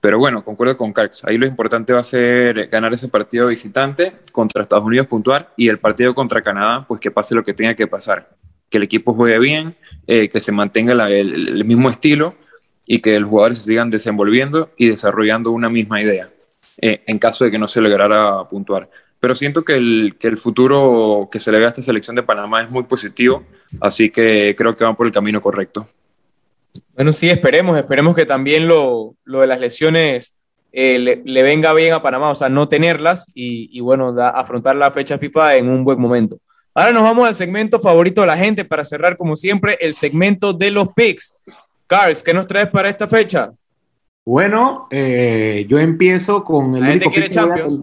pero 0.00 0.18
bueno, 0.18 0.44
concuerdo 0.44 0.76
con 0.76 0.92
Carx. 0.92 1.24
Ahí 1.24 1.38
lo 1.38 1.46
importante 1.46 1.92
va 1.92 2.00
a 2.00 2.04
ser 2.04 2.68
ganar 2.68 2.92
ese 2.92 3.08
partido 3.08 3.48
visitante 3.48 4.12
contra 4.32 4.62
Estados 4.62 4.84
Unidos, 4.84 5.06
puntuar, 5.06 5.52
y 5.56 5.68
el 5.68 5.78
partido 5.78 6.14
contra 6.14 6.42
Canadá, 6.42 6.84
pues 6.86 7.00
que 7.00 7.10
pase 7.10 7.34
lo 7.34 7.42
que 7.42 7.54
tenga 7.54 7.74
que 7.74 7.86
pasar. 7.86 8.30
Que 8.68 8.78
el 8.78 8.84
equipo 8.84 9.14
juegue 9.14 9.38
bien, 9.38 9.76
eh, 10.06 10.28
que 10.28 10.40
se 10.40 10.52
mantenga 10.52 10.92
el, 11.08 11.64
mismo 11.64 11.88
estilo 11.88 12.34
y 12.84 13.00
que 13.00 13.18
los 13.18 13.28
jugadores 13.28 13.58
se 13.58 13.64
sigan 13.64 13.90
desenvolviendo 13.90 14.70
y 14.76 14.88
desarrollando 14.88 15.50
una 15.50 15.68
misma 15.68 16.00
idea, 16.00 16.26
eh, 16.80 17.02
en 17.06 17.18
caso 17.18 17.44
de 17.44 17.50
que 17.50 17.58
no 17.58 17.68
se 17.68 17.80
lograra 17.80 18.44
puntuar. 18.48 18.88
Pero 19.18 19.34
siento 19.34 19.64
que 19.64 19.76
el, 19.76 20.16
que 20.20 20.28
el 20.28 20.36
futuro 20.36 21.28
que 21.32 21.40
se 21.40 21.50
le 21.50 21.58
ve 21.58 21.64
a 21.64 21.68
esta 21.68 21.82
selección 21.82 22.14
de 22.16 22.22
Panamá 22.22 22.62
es 22.62 22.70
muy 22.70 22.84
positivo, 22.84 23.44
así 23.80 24.10
que 24.10 24.54
creo 24.56 24.74
que 24.74 24.84
van 24.84 24.94
por 24.94 25.06
el 25.06 25.12
camino 25.12 25.40
correcto. 25.40 25.88
Bueno, 26.94 27.12
sí, 27.12 27.28
esperemos, 27.30 27.76
esperemos 27.76 28.14
que 28.14 28.26
también 28.26 28.68
lo, 28.68 29.14
de 29.24 29.46
las 29.46 29.60
lesiones 29.60 30.34
eh, 30.72 31.20
le, 31.24 31.42
venga 31.42 31.72
bien 31.72 31.92
a 31.92 32.02
Panamá, 32.02 32.30
o 32.30 32.34
sea, 32.34 32.48
no 32.48 32.68
tenerlas 32.68 33.30
y, 33.34 33.80
bueno, 33.80 34.14
afrontar 34.20 34.76
la 34.76 34.90
fecha 34.90 35.18
FIFA 35.18 35.56
en 35.56 35.68
un 35.68 35.84
buen 35.84 36.00
momento. 36.00 36.38
Ahora 36.74 36.92
nos 36.92 37.04
vamos 37.04 37.26
al 37.26 37.34
segmento 37.34 37.80
favorito 37.80 38.20
de 38.20 38.26
la 38.26 38.36
gente 38.36 38.64
para 38.64 38.84
cerrar, 38.84 39.16
como 39.16 39.36
siempre, 39.36 39.78
el 39.80 39.94
segmento 39.94 40.52
de 40.52 40.70
los 40.70 40.88
picks. 40.92 41.34
Carls, 41.86 42.22
¿qué 42.22 42.34
nos 42.34 42.46
traes 42.46 42.68
para 42.68 42.88
esta 42.88 43.08
fecha? 43.08 43.50
Bueno, 44.26 44.88
eh, 44.90 45.64
yo 45.68 45.78
empiezo 45.78 46.42
con 46.42 46.74
el 46.74 46.82
La 46.82 46.90
único, 46.90 47.10
pick 47.10 47.14
que 47.14 47.20
voy 47.20 47.28
a 47.28 47.30
Champions. 47.30 47.82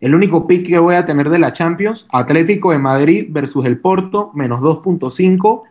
el 0.00 0.14
único 0.14 0.46
pick 0.46 0.66
que 0.68 0.78
voy 0.78 0.94
a 0.94 1.06
tener 1.06 1.30
de 1.30 1.38
la 1.38 1.54
Champions, 1.54 2.06
Atlético 2.12 2.72
de 2.72 2.78
Madrid 2.78 3.26
versus 3.30 3.64
el 3.64 3.80
Porto, 3.80 4.30
menos 4.34 4.60
2.5. 4.60 5.62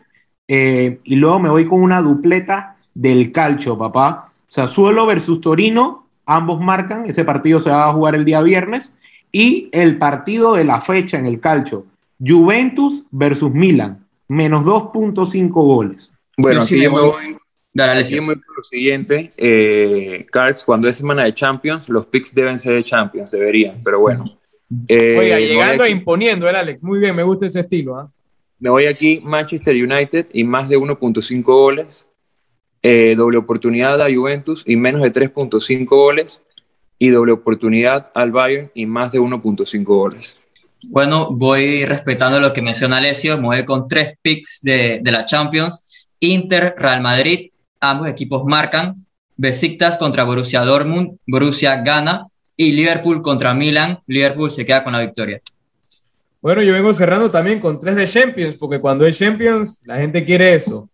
eh, 0.48 1.00
y 1.04 1.16
luego 1.16 1.40
me 1.40 1.50
voy 1.50 1.66
con 1.66 1.82
una 1.82 2.02
dupleta 2.02 2.78
del 2.94 3.32
calcio, 3.32 3.78
papá. 3.78 4.32
Sassuolo 4.48 5.06
versus 5.06 5.42
Torino, 5.42 6.08
ambos 6.26 6.60
marcan, 6.62 7.06
ese 7.06 7.26
partido 7.26 7.60
se 7.60 7.70
va 7.70 7.90
a 7.90 7.94
jugar 7.94 8.16
el 8.16 8.26
día 8.26 8.42
viernes. 8.42 8.94
Y 9.32 9.70
el 9.74 9.98
partido 9.98 10.54
de 10.56 10.64
la 10.64 10.80
fecha 10.82 11.18
en 11.20 11.26
el 11.26 11.40
calcio, 11.40 11.86
Juventus 12.26 13.04
versus 13.12 13.52
Milan, 13.52 14.06
menos 14.28 14.64
2.5 14.64 15.50
goles. 15.52 16.12
Bueno, 16.38 16.62
aquí 16.62 16.82
yo 16.82 16.92
me 16.92 17.00
voy- 17.02 17.38
Dale, 17.74 18.00
aquí 18.00 18.18
voy 18.20 18.36
por 18.38 18.58
lo 18.58 18.64
siguiente. 18.64 19.32
Eh, 19.38 20.26
Cards, 20.32 20.64
cuando 20.64 20.88
es 20.88 20.96
semana 20.98 21.26
de 21.26 21.34
Champions, 21.36 21.90
los 21.90 22.08
picks 22.08 22.34
deben 22.34 22.58
ser 22.58 22.74
de 22.74 22.84
Champions, 22.84 23.30
deberían, 23.30 23.82
pero 23.84 24.00
bueno. 24.00 24.24
Eh, 24.88 25.16
Oiga, 25.20 25.40
llegando 25.40 25.84
e 25.84 25.92
imponiendo 25.92 26.50
el 26.50 26.56
Alex. 26.56 26.82
Muy 26.82 27.00
bien, 27.00 27.16
me 27.16 27.22
gusta 27.24 27.46
ese 27.46 27.60
estilo. 27.60 27.98
¿ah? 27.98 28.10
Me 28.60 28.70
voy 28.70 28.88
aquí, 28.88 29.22
Manchester 29.24 29.76
United 29.76 30.28
y 30.34 30.44
más 30.44 30.68
de 30.68 30.78
1.5 30.78 31.44
goles. 31.44 32.08
Eh, 32.82 33.16
doble 33.16 33.38
oportunidad 33.38 34.02
a 34.02 34.14
Juventus 34.14 34.64
y 34.66 34.76
menos 34.76 35.02
de 35.02 35.12
3.5 35.12 35.86
goles. 35.86 36.42
Y 37.00 37.10
doble 37.10 37.34
oportunidad 37.34 38.12
al 38.16 38.32
Bayern 38.32 38.72
y 38.74 38.88
más 38.88 39.12
de 39.12 39.20
1.5 39.20 39.84
goles. 39.84 40.40
Bueno, 40.84 41.30
voy 41.32 41.86
respetando 41.86 42.40
lo 42.40 42.54
que 42.54 42.64
menciona 42.64 42.98
Alessio, 42.98 43.38
me 43.38 43.48
voy 43.48 43.66
con 43.66 43.88
tres 43.88 44.14
picks 44.22 44.62
de, 44.64 45.00
de 45.04 45.12
la 45.12 45.26
Champions. 45.26 46.10
Inter, 46.20 46.74
Real 46.78 47.02
Madrid, 47.02 47.52
ambos 47.80 48.08
equipos 48.08 48.44
marcan. 48.46 49.06
Besiktas 49.36 50.00
contra 50.00 50.24
Borussia 50.24 50.62
Dortmund, 50.62 51.20
Borussia 51.28 51.82
gana. 51.82 52.28
Y 52.60 52.72
Liverpool 52.72 53.22
contra 53.22 53.54
Milan, 53.54 54.00
Liverpool 54.08 54.50
se 54.50 54.66
queda 54.66 54.84
con 54.84 54.94
la 54.94 55.02
victoria. 55.02 55.40
Bueno, 56.42 56.62
yo 56.62 56.74
vengo 56.74 56.94
cerrando 56.94 57.32
también 57.32 57.60
con 57.60 57.80
tres 57.80 57.96
de 57.96 58.08
Champions, 58.08 58.56
porque 58.56 58.80
cuando 58.80 59.06
hay 59.06 59.14
Champions, 59.14 59.82
la 59.86 59.98
gente 59.98 60.24
quiere 60.24 60.54
eso. 60.54 60.88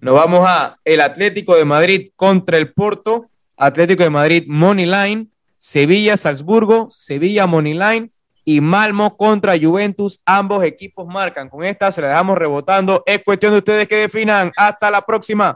Nos 0.00 0.14
vamos 0.14 0.44
a 0.46 0.78
el 0.84 1.00
Atlético 1.00 1.56
de 1.56 1.64
Madrid 1.64 2.10
contra 2.16 2.58
el 2.58 2.72
Porto, 2.72 3.28
Atlético 3.56 4.02
de 4.02 4.10
Madrid 4.10 4.44
Money 4.46 4.86
Line, 4.86 5.26
Sevilla 5.56 6.16
Salzburgo, 6.16 6.88
Sevilla 6.90 7.46
Money 7.46 7.74
Line 7.74 8.10
y 8.44 8.60
Malmo 8.60 9.16
contra 9.16 9.58
Juventus. 9.60 10.20
Ambos 10.24 10.64
equipos 10.64 11.06
marcan. 11.06 11.50
Con 11.50 11.64
esta 11.64 11.92
se 11.92 12.00
la 12.00 12.08
dejamos 12.08 12.38
rebotando. 12.38 13.02
Es 13.04 13.22
cuestión 13.22 13.52
de 13.52 13.58
ustedes 13.58 13.86
que 13.86 13.96
definan. 13.96 14.52
Hasta 14.56 14.90
la 14.90 15.02
próxima. 15.02 15.54